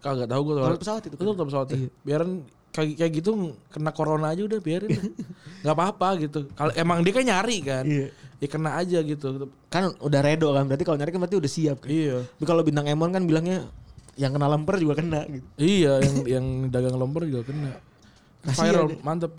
[0.03, 1.15] kagak tahu gue Toilet pesawat itu.
[1.15, 1.67] Itu toilet pesawat.
[1.67, 1.75] ya?
[1.75, 1.89] Iya.
[2.03, 2.31] Biarin
[2.67, 3.29] kayak kayak gitu
[3.73, 4.91] kena corona aja udah biarin.
[5.65, 6.39] nggak apa-apa gitu.
[6.53, 7.83] Kalau emang dia kan nyari kan.
[7.83, 8.07] Iya.
[8.37, 9.49] Ya kena aja gitu.
[9.73, 10.69] Kan udah redo kan.
[10.69, 11.89] Berarti kalau nyari kan berarti udah siap kan.
[11.89, 12.21] Iya.
[12.25, 13.65] Tapi kalau bintang Emon kan bilangnya
[14.17, 15.45] yang kena lemper juga kena gitu.
[15.61, 17.71] Iya, yang yang dagang lemper juga kena.
[18.45, 18.97] Kasian Viral, ya.
[19.05, 19.33] mantep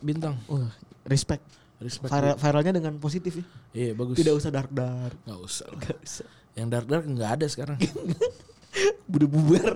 [0.00, 0.34] bintang.
[0.48, 0.72] Wah,
[1.04, 1.44] respect.
[1.80, 2.08] Respect.
[2.08, 3.44] Viral, viralnya dengan positif ya.
[3.76, 4.16] Iya, bagus.
[4.16, 5.16] Tidak usah dark dark.
[5.28, 5.66] Nggak usah.
[5.68, 5.80] lah.
[5.84, 6.28] Gak usah.
[6.52, 7.78] Yang dark dark nggak ada sekarang.
[9.12, 9.74] Udah bubar.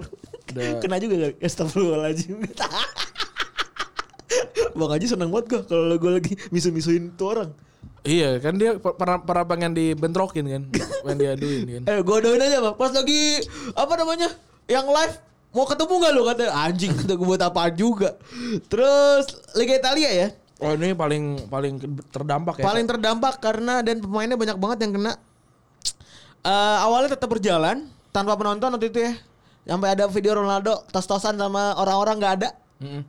[0.52, 0.80] Udah.
[0.80, 1.34] Kena juga gak?
[1.44, 2.40] Astagfirullahaladzim.
[4.76, 7.50] Bang Haji seneng banget gue kalau gue lagi misu-misuin tuh orang.
[8.06, 10.62] Iya, kan dia per- pernah pernah pengen dibentrokin kan,
[11.02, 11.82] pengen diaduin kan.
[11.86, 12.74] Eh gue doain aja bang.
[12.78, 13.42] Pas lagi
[13.74, 14.28] apa namanya
[14.66, 15.14] yang live
[15.56, 18.14] mau ketemu gak lu kata anjing kata gue buat apaan juga.
[18.68, 19.24] Terus
[19.56, 20.28] Liga Italia ya.
[20.60, 22.64] Oh ini paling paling terdampak ya.
[22.64, 25.12] Paling terdampak karena dan pemainnya banyak banget yang kena.
[26.44, 29.12] Eh awalnya tetap berjalan tanpa penonton waktu itu ya.
[29.66, 32.48] Sampai ada video Ronaldo tos-tosan sama orang-orang nggak ada.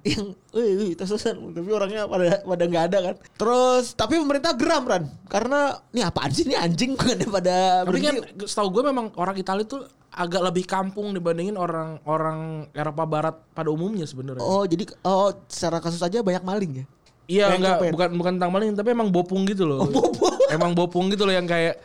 [0.07, 1.36] Yang, wih, wih, tos-tosan.
[1.51, 3.15] Tapi orangnya pada pada nggak ada kan.
[3.36, 8.15] Terus tapi pemerintah geram kan, karena ini apaan sih ini anjing bukan pada Tapi kan
[8.47, 9.84] setahu gue memang orang Italia tuh
[10.18, 14.41] agak lebih kampung dibandingin orang orang Eropa Barat pada umumnya sebenarnya.
[14.41, 16.86] Oh jadi oh secara kasus aja banyak maling ya.
[17.28, 17.91] Iya enggak copet.
[17.91, 19.84] bukan bukan tentang maling tapi emang bopung gitu loh.
[20.55, 21.76] emang bopung gitu loh yang kayak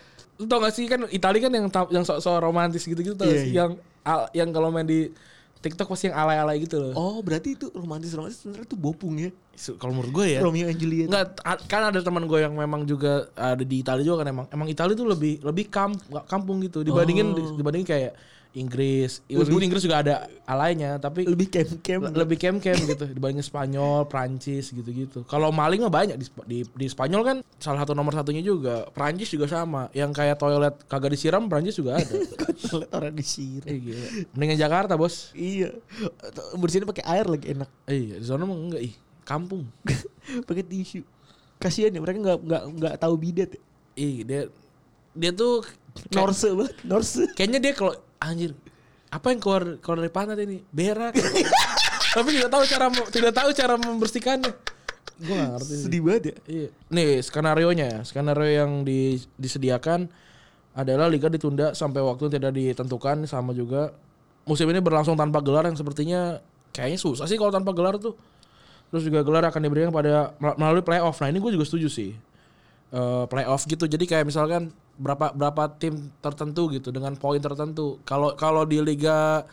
[0.41, 3.63] lu tau gak sih kan Italia kan yang yang sok-sok romantis gitu-gitu tau sih iya.
[3.63, 3.71] yang
[4.03, 5.13] al- yang kalau main di
[5.63, 6.93] TikTok pasti yang alay-alay gitu loh.
[6.99, 9.31] Oh berarti itu romantis-romantis sebenarnya itu bopung ya.
[9.79, 10.41] Kalau menurut gue ya.
[10.43, 11.07] Romeo and Juliet.
[11.07, 11.39] Enggak
[11.71, 14.99] kan ada teman gue yang memang juga ada di Italia juga kan emang emang Italia
[14.99, 18.13] tuh lebih lebih kamp kampung gitu dibandingin dibandingin kayak
[18.53, 19.25] Inggris.
[19.33, 22.05] Meskipun Inggris juga ada alaynya tapi Lebih kem-kem.
[22.05, 25.25] Le- lebih kem-kem gitu dibanding Spanyol, Prancis gitu-gitu.
[25.25, 28.85] Kalau maling mah banyak di, di di Spanyol kan salah satu nomor satunya juga.
[28.93, 29.89] Prancis juga sama.
[29.97, 32.13] Yang kayak toilet kagak disiram Prancis juga ada.
[32.77, 33.69] Lihat orang disiram.
[33.73, 34.07] eh gila.
[34.37, 35.33] Mendingan Jakarta, Bos.
[35.33, 35.73] Iya.
[36.61, 37.69] Bersihin pakai air lagi enak.
[37.89, 38.95] Iya, di sana mah enggak ih.
[39.25, 39.65] Kampung.
[40.49, 41.01] pakai tisu.
[41.57, 43.57] Kasihan ya mereka nggak nggak nggak tahu bidet.
[43.57, 43.61] Ya.
[43.97, 44.43] Ih, dia
[45.13, 45.65] dia tuh
[46.13, 46.75] Norse banget.
[46.85, 47.29] Norse.
[47.37, 47.93] kayaknya dia kalau
[48.23, 48.55] anjir
[49.13, 51.13] apa yang keluar keluar dari pantat ini berak
[52.17, 54.53] tapi tidak tahu cara tidak tahu cara membersihkannya
[55.23, 55.85] gue gak ngerti sih.
[55.87, 56.37] Sedih banget ya.
[56.51, 56.69] Iya.
[56.91, 60.11] Nih skenario nya, skenario yang di- disediakan
[60.75, 63.95] adalah liga ditunda sampai waktu yang tidak ditentukan sama juga
[64.43, 66.43] musim ini berlangsung tanpa gelar yang sepertinya
[66.75, 68.19] kayaknya susah sih kalau tanpa gelar tuh.
[68.91, 71.23] Terus juga gelar akan diberikan pada mel- melalui playoff.
[71.23, 72.19] Nah ini gue juga setuju sih.
[72.91, 73.87] Eh, playoff gitu.
[73.87, 77.99] Jadi kayak misalkan berapa berapa tim tertentu gitu dengan poin tertentu.
[78.05, 79.45] Kalau kalau di liga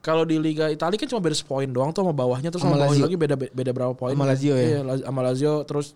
[0.00, 2.88] kalau di Liga Italia kan cuma beda sepoin doang tuh sama bawahnya terus sama, Sama
[2.88, 4.16] bawahnya lagi beda beda berapa poin.
[4.16, 4.80] Sama Lazio ya?
[4.80, 5.92] Iya, sama Lazio terus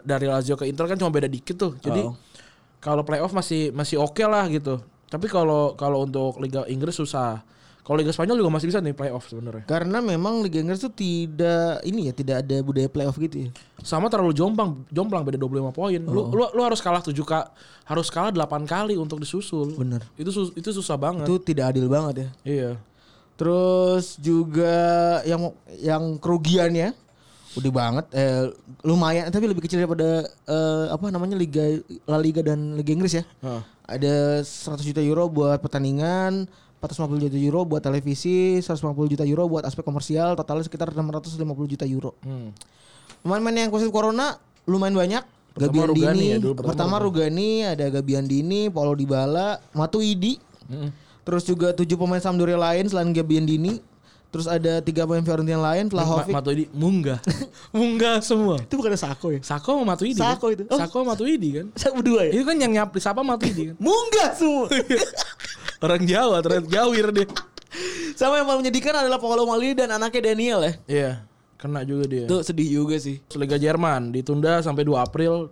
[0.00, 1.72] dari Lazio ke Inter kan cuma beda dikit tuh.
[1.84, 2.16] Jadi Oh.
[2.80, 4.80] kalau playoff masih masih oke lah gitu.
[5.12, 7.44] Tapi kalau kalau untuk Liga Inggris susah.
[7.84, 9.68] Kalau Liga Spanyol juga masih bisa nih playoff sebenarnya.
[9.68, 13.48] Karena memang Liga Inggris tuh tidak ini ya, tidak ada budaya playoff gitu ya.
[13.84, 16.00] Sama terlalu jomplang, jomplang beda 25 poin.
[16.08, 16.12] Oh.
[16.12, 17.52] Lu, lu lu harus kalah 7 kak
[17.84, 19.76] harus kalah 8 kali untuk disusul.
[19.76, 20.00] Bener.
[20.16, 21.28] Itu itu susah banget.
[21.28, 22.28] Itu tidak adil banget ya.
[22.48, 22.70] Iya.
[23.36, 24.74] Terus juga
[25.28, 26.96] yang yang kerugiannya
[27.54, 28.50] udah banget eh,
[28.82, 31.62] lumayan tapi lebih kecil daripada eh, apa namanya Liga
[32.08, 33.28] La Liga dan Liga Inggris ya.
[33.44, 33.62] Heeh.
[33.84, 36.48] Ada 100 juta euro buat pertandingan,
[36.84, 41.84] 450 juta euro buat televisi, 150 juta euro buat aspek komersial, totalnya sekitar 650 juta
[41.88, 42.12] euro.
[42.20, 42.52] Hmm.
[43.24, 44.36] Pemain-pemain yang positif corona
[44.68, 45.24] lumayan banyak.
[45.54, 50.42] Pertama Gabian Rugani Dini, ya, dulu pertama pertama Rugani, ada Gabian Dini, Paulo Dybala, Matuidi,
[50.66, 50.90] Mm-mm.
[51.24, 53.80] Terus juga tujuh pemain Sampdoria lain selain Gabian Dini.
[54.28, 56.34] Terus ada tiga pemain Fiorentina lain, Ma- Vlahovic.
[56.34, 57.22] Matuidi munggah.
[57.76, 58.58] munggah semua.
[58.58, 59.40] itu bukan Sako ya?
[59.46, 60.18] Sako sama Matuidi.
[60.18, 60.54] Sako kan?
[60.58, 60.62] itu.
[60.68, 60.78] Oh.
[60.82, 61.66] Sako sama Matuidi kan.
[61.78, 62.32] Sako berdua ya?
[62.34, 63.74] Itu kan yang nyap siapa Matuidi kan.
[63.78, 64.66] Munggah semua.
[65.80, 67.26] Orang Jawa ternyata Jawir dia.
[68.14, 70.72] Sama yang paling menyedihkan adalah Paolo Maldini dan anaknya Daniel ya.
[70.86, 71.10] Iya,
[71.58, 72.24] kena juga dia.
[72.30, 73.18] Itu sedih juga sih.
[73.34, 75.50] Liga Jerman ditunda sampai 2 April.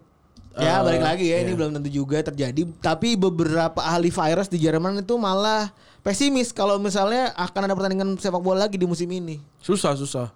[0.53, 1.57] Ya Eh, balik lagi ya, ini iya.
[1.57, 2.69] belum tentu juga terjadi.
[2.79, 5.73] Tapi beberapa ahli virus di Jerman itu malah
[6.05, 9.41] pesimis kalau misalnya akan ada pertandingan sepak bola lagi di musim ini.
[9.59, 10.29] Susah, susah.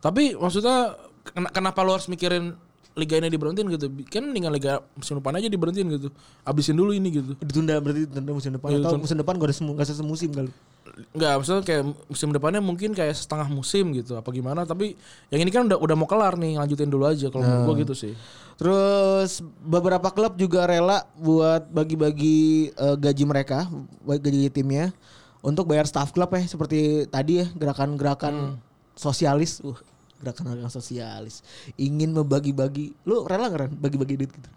[0.00, 0.96] Tapi maksudnya
[1.28, 2.56] ken- kenapa lu harus mikirin
[2.94, 3.86] liga ini diberhentiin gitu?
[4.06, 6.08] Kan mendingan liga musim depan aja diberhentiin gitu.
[6.46, 7.32] Abisin dulu ini gitu.
[7.42, 10.50] Ditunda berarti ditunda musim depan Iya, atau musim depan gak ada semu, gak semusim kali.
[11.10, 14.94] Enggak, maksudnya kayak musim depannya mungkin kayak setengah musim gitu apa gimana tapi
[15.26, 17.94] yang ini kan udah udah mau kelar nih lanjutin dulu aja kalau menurut gua gitu
[17.98, 18.12] sih.
[18.54, 23.66] Terus beberapa klub juga rela buat bagi-bagi eh, gaji mereka,
[24.06, 24.94] gaji timnya
[25.44, 28.62] untuk bayar staff klub ya seperti tadi ya gerakan-gerakan
[28.94, 29.60] sosialis.
[29.60, 29.76] Uh,
[30.24, 31.44] gerakan-gerakan sosialis.
[31.76, 32.96] Ingin membagi-bagi.
[33.04, 34.50] Lu rela nggak bagi-bagi duit gitu?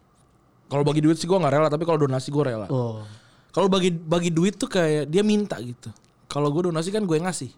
[0.68, 2.68] Kalau bagi duit sih gua nggak rela tapi kalau donasi gua rela.
[2.72, 3.04] Oh.
[3.52, 5.92] Kalau bagi bagi duit tuh kayak dia minta gitu.
[6.32, 7.52] Kalau gua donasi kan gue ngasih.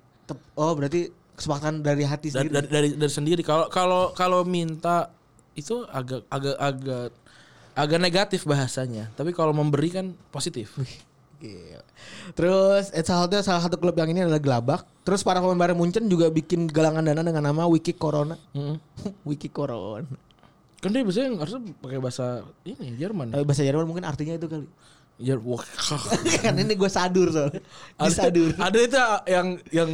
[0.57, 2.53] Oh, berarti kesepakatan dari hati Dari sendiri.
[2.53, 3.41] dari dari, dari sendiri.
[3.41, 5.09] Kalau kalau kalau minta
[5.57, 7.07] itu agak agak agak
[7.73, 9.09] agak negatif bahasanya.
[9.17, 10.77] Tapi kalau memberi kan positif.
[11.41, 11.81] Gila.
[12.33, 14.81] Terus eh, salah satu salah satu klub yang ini adalah Gelabak.
[15.03, 18.37] Terus para pemain Bayern Munchen juga bikin galangan dana dengan nama Wiki Corona.
[18.53, 18.77] Mm.
[19.29, 20.05] Wiki Corona.
[20.79, 23.35] Kan dia biasanya harusnya pakai bahasa ini Jerman.
[23.35, 24.67] Eh, bahasa Jerman mungkin artinya itu kali.
[25.43, 25.65] Wah.
[26.45, 27.59] kan ini gue sadur soalnya.
[27.99, 28.97] Ada, ada itu
[29.27, 29.91] yang yang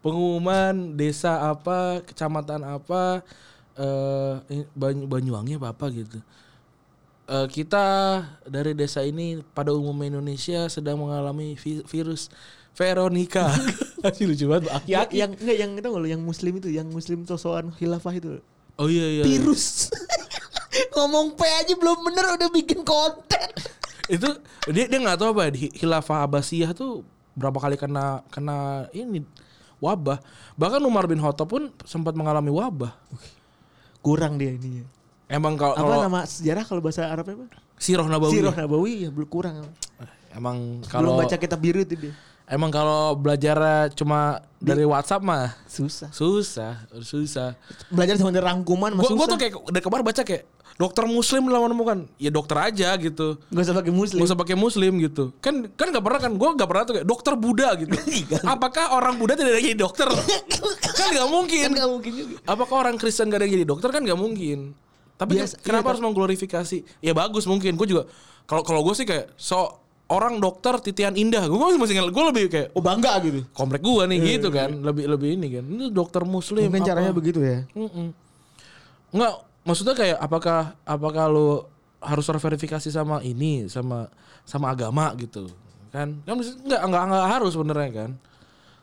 [0.00, 3.20] pengumuman desa apa, kecamatan apa,
[3.76, 6.18] eh Banyu, Banyuwangi apa apa gitu.
[7.22, 7.84] Eh, kita
[8.42, 12.26] dari desa ini pada umumnya Indonesia sedang mengalami vi- virus
[12.74, 13.46] Veronica.
[14.02, 14.74] Masih lucu banget.
[14.74, 18.42] Aki Ya, yang enggak yang itu lo yang muslim itu, yang muslim sosokan khilafah itu.
[18.74, 19.24] Oh iya iya.
[19.24, 19.92] Virus.
[20.98, 23.48] Ngomong P aja belum bener udah bikin konten.
[24.16, 24.28] itu
[24.74, 27.06] dia dia nggak tahu apa di khilafah Abbasiyah tuh
[27.38, 29.22] berapa kali kena kena ini
[29.78, 30.18] wabah.
[30.58, 32.90] Bahkan Umar bin Khattab pun sempat mengalami wabah.
[34.02, 34.82] Kurang dia ini.
[35.32, 37.46] Emang kalau Apa kalau nama sejarah kalau bahasa Arabnya apa?
[37.80, 38.32] Sirah Nabawi.
[38.36, 39.64] Sirah Nabawi ya belum kurang.
[40.30, 42.12] Emang Belum kalau baca kitab biru itu dia.
[42.44, 43.56] emang kalau belajar
[43.92, 46.12] cuma dari WhatsApp mah Susah.
[46.12, 47.56] susah, susah.
[47.88, 49.32] Belajar cuma dari rangkuman mah Gua, gua susah.
[49.32, 51.98] tuh kayak dari kemarin baca kayak dokter muslim lah menemukan.
[52.16, 53.36] Ya dokter aja gitu.
[53.48, 54.20] Gak usah pakai muslim.
[54.20, 55.24] Gak usah pakai muslim gitu.
[55.40, 56.32] Kan kan nggak pernah kan.
[56.36, 57.92] Gue nggak pernah tuh kayak dokter Buddha gitu.
[58.52, 60.08] Apakah orang Buddha tidak ada yang jadi dokter?
[60.98, 61.68] kan nggak mungkin.
[61.68, 62.36] Kan gak mungkin juga.
[62.44, 64.72] Apakah orang Kristen gak ada yang jadi dokter kan nggak mungkin.
[65.22, 66.76] Tapi Biasa- kenapa iya, harus mengglorifikasi?
[66.98, 67.78] Ya bagus mungkin.
[67.78, 68.10] Gue juga
[68.44, 69.78] kalau kalau gue sih kayak so
[70.10, 71.46] orang dokter titian indah.
[71.46, 73.46] Gue masih gue lebih kayak Oh bangga gitu.
[73.54, 74.74] komplek gue nih gitu kan.
[74.74, 75.64] Lebih lebih ini kan.
[75.64, 76.66] Ini dokter muslim.
[76.66, 76.90] Mungkin apa.
[76.90, 77.62] caranya begitu ya.
[77.78, 78.10] Mm-mm.
[79.12, 81.48] Nggak, maksudnya kayak apakah apakah lu
[82.02, 84.10] harus terverifikasi sama ini sama
[84.42, 85.46] sama agama gitu
[85.94, 88.10] kan kan nggak nggak nggak harus sebenarnya kan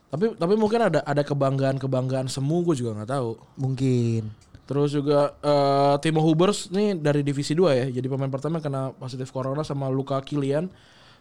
[0.07, 4.31] tapi tapi mungkin ada ada kebanggaan kebanggaan semu gue juga nggak tahu Mungkin.
[4.69, 9.27] Terus juga eh, Timo Hubers nih dari divisi 2 ya jadi pemain pertama kena positif
[9.27, 10.69] corona sama luka Kilian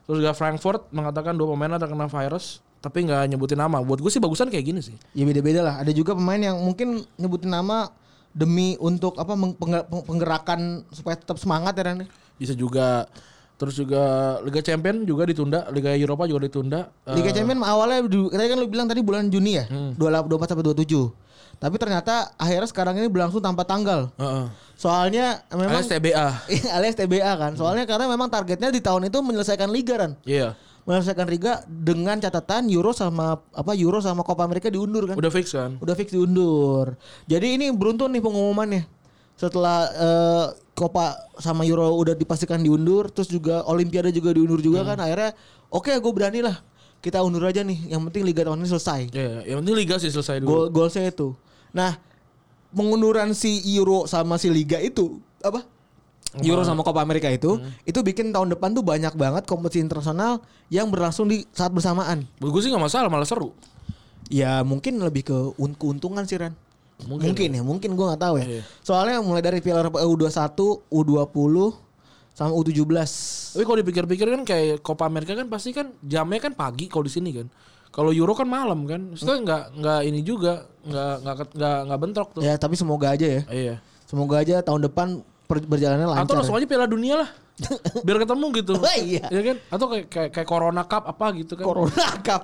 [0.04, 4.16] terus juga Frankfurt mengatakan dua pemainnya terkena virus tapi nggak nyebutin nama buat gue sih
[4.18, 5.74] bagusan kayak gini sih Ya beda-beda lah.
[5.78, 7.90] Ada juga pemain yang mungkin nyebutin nama
[8.30, 9.34] demi untuk apa
[9.82, 12.04] penggerakan supaya tetap semangat ya Ran.
[12.36, 13.08] bisa juga
[13.58, 13.98] terus juga
[14.40, 18.70] Liga Champion juga ditunda Liga Eropa juga ditunda Liga Champions awalnya du- tadi kan lu
[18.70, 19.98] bilang tadi bulan Juni ya, Hmm.
[19.98, 21.10] 28 24 sampai 27.
[21.58, 24.14] Tapi ternyata akhirnya sekarang ini berlangsung tanpa tanggal.
[24.14, 24.46] Heeh.
[24.78, 26.26] Soalnya memang alias TBA
[26.78, 27.52] alias TBA kan.
[27.58, 30.14] Soalnya karena memang targetnya di tahun itu menyelesaikan liga kan.
[30.22, 30.54] iya
[30.86, 35.18] Menyelesaikan liga dengan catatan Euro sama apa Euro sama Copa America diundur kan.
[35.18, 36.94] udah fix kan Udah fix diundur.
[37.26, 38.86] Jadi ini beruntun nih pengumumannya.
[39.34, 40.46] Setelah eh,
[40.78, 45.02] Copa sama Euro udah dipastikan diundur, terus juga Olimpiade juga diundur juga kan.
[45.02, 45.34] Akhirnya
[45.74, 46.54] oke gue berani lah.
[47.02, 47.90] Kita undur aja nih.
[47.90, 49.00] Yang penting liga tahun ini selesai.
[49.10, 50.46] Iya, yang penting liga sih selesai dulu.
[50.46, 51.34] Gol goalsnya itu.
[51.78, 51.94] Nah,
[52.70, 55.62] pengunduran si Euro sama si liga itu apa?
[56.44, 57.56] Euro sama Copa America itu,
[57.86, 62.26] itu bikin tahun depan tuh banyak banget kompetisi internasional yang berlangsung di saat bersamaan.
[62.36, 63.56] Buat gue sih gak masalah, malah seru.
[64.28, 66.52] Ya mungkin lebih ke un- keuntungan sih Ran.
[67.06, 68.46] Mungkin, Mungkin, ya, mungkin gua nggak tahu ya.
[68.58, 68.62] Iya.
[68.82, 70.34] Soalnya mulai dari Piala Eropa U21,
[70.90, 71.54] U20
[72.34, 72.84] sama U17.
[73.54, 77.12] Tapi kalau dipikir-pikir kan kayak Copa America kan pasti kan jamnya kan pagi kalau di
[77.14, 77.46] sini kan.
[77.88, 79.00] Kalau Euro kan malam kan.
[79.12, 81.14] Maksudnya nggak nggak ini juga nggak
[81.56, 82.42] nggak nggak bentrok tuh.
[82.44, 83.42] Ya tapi semoga aja ya.
[83.48, 83.74] Iya.
[84.08, 86.28] Semoga aja tahun depan berjalannya lancar.
[86.28, 87.30] Atau langsung aja Piala Dunia lah.
[88.06, 88.72] Biar ketemu gitu.
[88.78, 89.26] Oh, iya.
[89.26, 89.56] kan?
[89.72, 91.64] Atau kayak, kayak kayak Corona Cup apa gitu kan.
[91.66, 92.42] Corona Cup.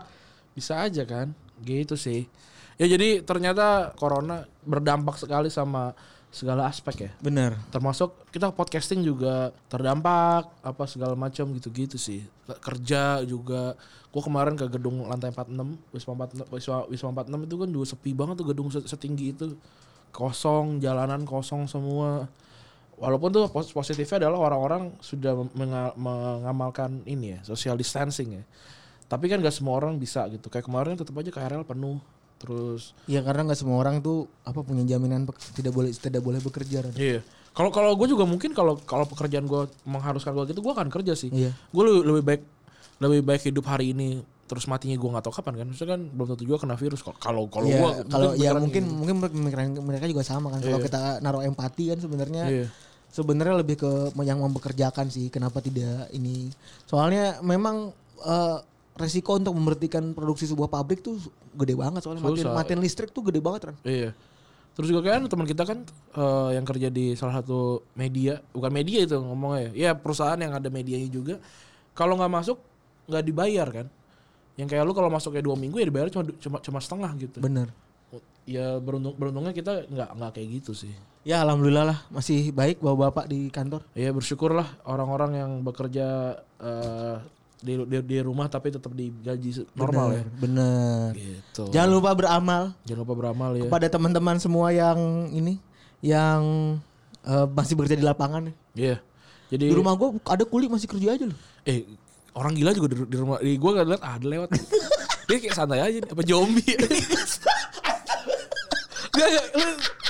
[0.57, 1.31] Bisa aja kan.
[1.63, 2.27] Gitu sih.
[2.75, 5.95] Ya jadi ternyata Corona berdampak sekali sama
[6.35, 7.11] segala aspek ya.
[7.23, 7.55] Bener.
[7.71, 12.27] termasuk kita podcasting juga terdampak apa segala macam gitu-gitu sih.
[12.59, 13.79] Kerja juga.
[14.11, 18.11] Gua kemarin ke gedung lantai 46 Wisma 46 Wisma, Wisma 46 itu kan juga sepi
[18.11, 19.55] banget tuh gedung se- setinggi itu.
[20.11, 22.27] Kosong jalanan kosong semua.
[22.95, 28.45] Walaupun tuh pos- positifnya adalah orang-orang sudah menga- mengamalkan ini ya social distancing ya.
[29.07, 30.47] Tapi kan gak semua orang bisa gitu.
[30.47, 31.99] Kayak kemarin tetap aja KRL penuh
[32.39, 35.25] terus Ya karena nggak semua orang tuh apa punya jaminan
[35.55, 36.85] tidak boleh tidak boleh bekerja.
[36.85, 36.93] Ran.
[36.95, 37.21] Iya.
[37.55, 41.15] Kalau kalau gue juga mungkin kalau kalau pekerjaan gue mengharuskan gue gitu, gue akan kerja
[41.15, 41.31] sih.
[41.31, 41.55] Iya.
[41.71, 42.43] Gue lebih, lebih baik
[42.99, 46.27] lebih baik hidup hari ini terus matinya gue nggak tahu kapan kan maksudnya kan belum
[46.37, 50.23] tentu juga kena virus Kalau- kalau Iya, gue kalau ya mungkin mungkin pemikiran mereka juga
[50.23, 50.61] sama kan.
[50.61, 50.85] Kalau Iya.
[50.85, 52.67] kita naruh empati kan sebenarnya Iya.
[53.09, 55.33] sebenarnya lebih ke yang mempekerjakan sih.
[55.33, 56.53] Kenapa tidak ini?
[56.85, 58.59] Soalnya memang eh,
[58.95, 61.19] resiko untuk memberhentikan produksi sebuah pabrik tuh
[61.59, 62.55] gede banget soalnya matiin, Susah.
[62.55, 63.77] matiin listrik tuh gede banget kan.
[63.83, 64.15] Iya.
[64.75, 65.79] Terus juga kan teman kita kan
[66.15, 70.55] eh, yang kerja di salah satu media, bukan media itu ngomongnya ya, ya perusahaan yang
[70.55, 71.43] ada medianya juga.
[71.95, 72.59] Kalau nggak masuk
[73.11, 73.87] nggak dibayar kan.
[74.55, 77.39] Yang kayak lu kalau masuk kayak dua minggu ya dibayar cuma cuma cuma setengah gitu.
[77.43, 77.71] Bener.
[78.47, 80.95] Ya beruntung beruntungnya kita nggak nggak kayak gitu sih.
[81.27, 83.83] Ya alhamdulillah lah masih baik bapak-bapak di kantor.
[83.99, 87.17] Ya bersyukurlah orang-orang yang bekerja eh,
[87.63, 91.09] di, di di rumah tapi tetap digaji normal Bener, Bener.
[91.15, 91.23] ya.
[91.23, 91.65] Gitu.
[91.71, 93.63] Jangan lupa beramal Jangan lupa beramal ya.
[93.69, 95.63] kepada teman-teman semua yang ini
[96.05, 96.43] yang
[97.25, 98.53] eh, masih bekerja di lapangan.
[98.77, 99.01] Iya.
[99.49, 101.39] Jadi Di rumah gua ada kuli masih kerja aja loh.
[101.65, 101.85] Eh
[102.35, 104.49] orang gila juga di, di rumah di gue gak liat ah, ada lewat
[105.31, 106.75] dia kayak santai aja apa zombie
[109.15, 109.47] Gak, gak,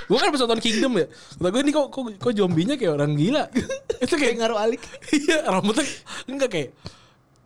[0.08, 1.04] gue kan pas nonton Kingdom ya
[1.36, 3.44] Kata gue ini kok, kok, kok zombinya kayak orang gila
[4.04, 4.80] Itu kayak ngaruh alik.
[5.12, 5.84] Iya rambutnya
[6.24, 7.03] Enggak kayak kayak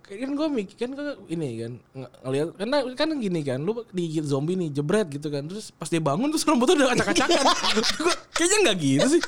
[0.09, 4.25] kan gue mikir kan gue ini kan ng- ngeliat karena kan gini kan lu digigit
[4.25, 7.45] zombie nih jebret gitu kan terus pas dia bangun terus rambutnya udah acak-acakan
[8.37, 9.23] kayaknya nggak gitu sih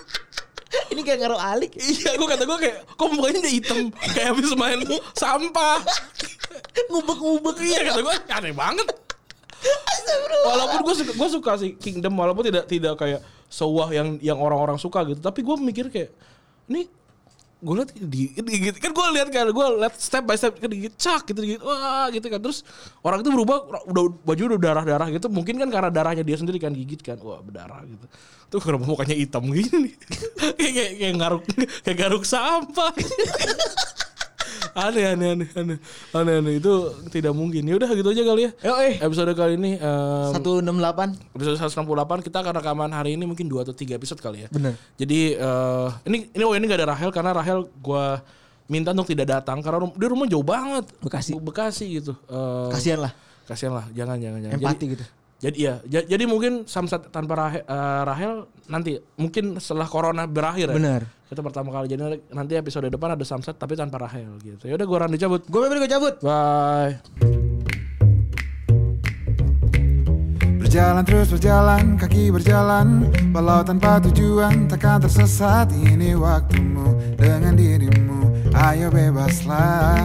[0.70, 1.74] Ini kayak ngaruh alik.
[1.74, 4.78] Iya, gue kata gue kayak, kok mukanya udah hitam, kayak habis main
[5.18, 5.82] sampah.
[6.86, 7.56] Ngubek-ngubek.
[7.58, 8.86] Iya kata gue, aneh banget.
[10.46, 13.18] Walaupun gue suka, gue suka sih Kingdom, walaupun tidak tidak kayak
[13.50, 16.14] sewah yang yang orang-orang suka gitu, tapi gue mikir kayak,
[16.70, 16.86] ini
[17.60, 20.96] gue liat di, digigit kan gue lihat kan gue lihat step by step kan digigit
[20.96, 22.40] cak gitu digigit wah gitu kan.
[22.40, 22.64] Terus
[23.04, 26.56] orang itu berubah udah baju udah darah darah gitu mungkin kan karena darahnya dia sendiri
[26.56, 28.06] kan gigit kan wah berdarah gitu.
[28.50, 29.94] Tuh kenapa mukanya hitam gini nih?
[30.58, 31.42] Kayak kayak garuk
[31.86, 32.90] kayak garuk sampah
[34.72, 35.78] aneh aneh aneh aneh
[36.12, 36.72] aneh aneh itu
[37.08, 38.94] tidak mungkin ya udah gitu aja kali ya Yo eh.
[38.98, 41.34] episode kali ini em, 168.
[41.34, 41.86] episode 168
[42.22, 44.74] kita akan rekaman hari ini mungkin dua atau tiga episode kali ya Bener.
[44.94, 48.22] jadi eh, ini ini oh ini gak ada Rahel karena Rahel gua
[48.66, 51.34] minta untuk tidak datang karena rum- dia rumah jauh banget Bekasi.
[51.34, 53.12] Bekasi gitu Eh, Kasihan lah.
[53.42, 55.04] kasihan lah jangan jangan jangan Empati jadi, gitu.
[55.40, 55.74] Jadi iya.
[55.88, 58.32] Ja- jadi mungkin samsat tanpa Rahel, eh, Rahel
[58.68, 60.76] nanti mungkin setelah corona berakhir ya.
[60.76, 61.02] Bener.
[61.30, 61.86] kita pertama kali.
[61.86, 64.66] Jadi nanti episode depan ada samsat tapi tanpa Rahel gitu.
[64.68, 65.46] Ya udah gua Randy cabut.
[65.46, 66.14] Gue Febri gue cabut.
[66.20, 66.98] bye.
[70.58, 73.08] Berjalan terus berjalan, kaki berjalan.
[73.30, 75.70] Walau tanpa tujuan, takkan tersesat.
[75.70, 78.50] Ini waktumu dengan dirimu.
[78.54, 80.02] Ayo bebaslah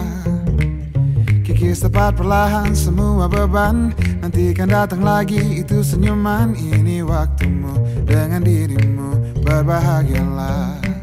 [1.56, 3.88] Kikis tepat perlahan semua beban.
[4.20, 6.52] Nanti kan datang lagi itu senyuman.
[6.52, 7.72] Ini waktumu
[8.04, 9.40] dengan dirimu.
[9.40, 10.95] Berbahagialah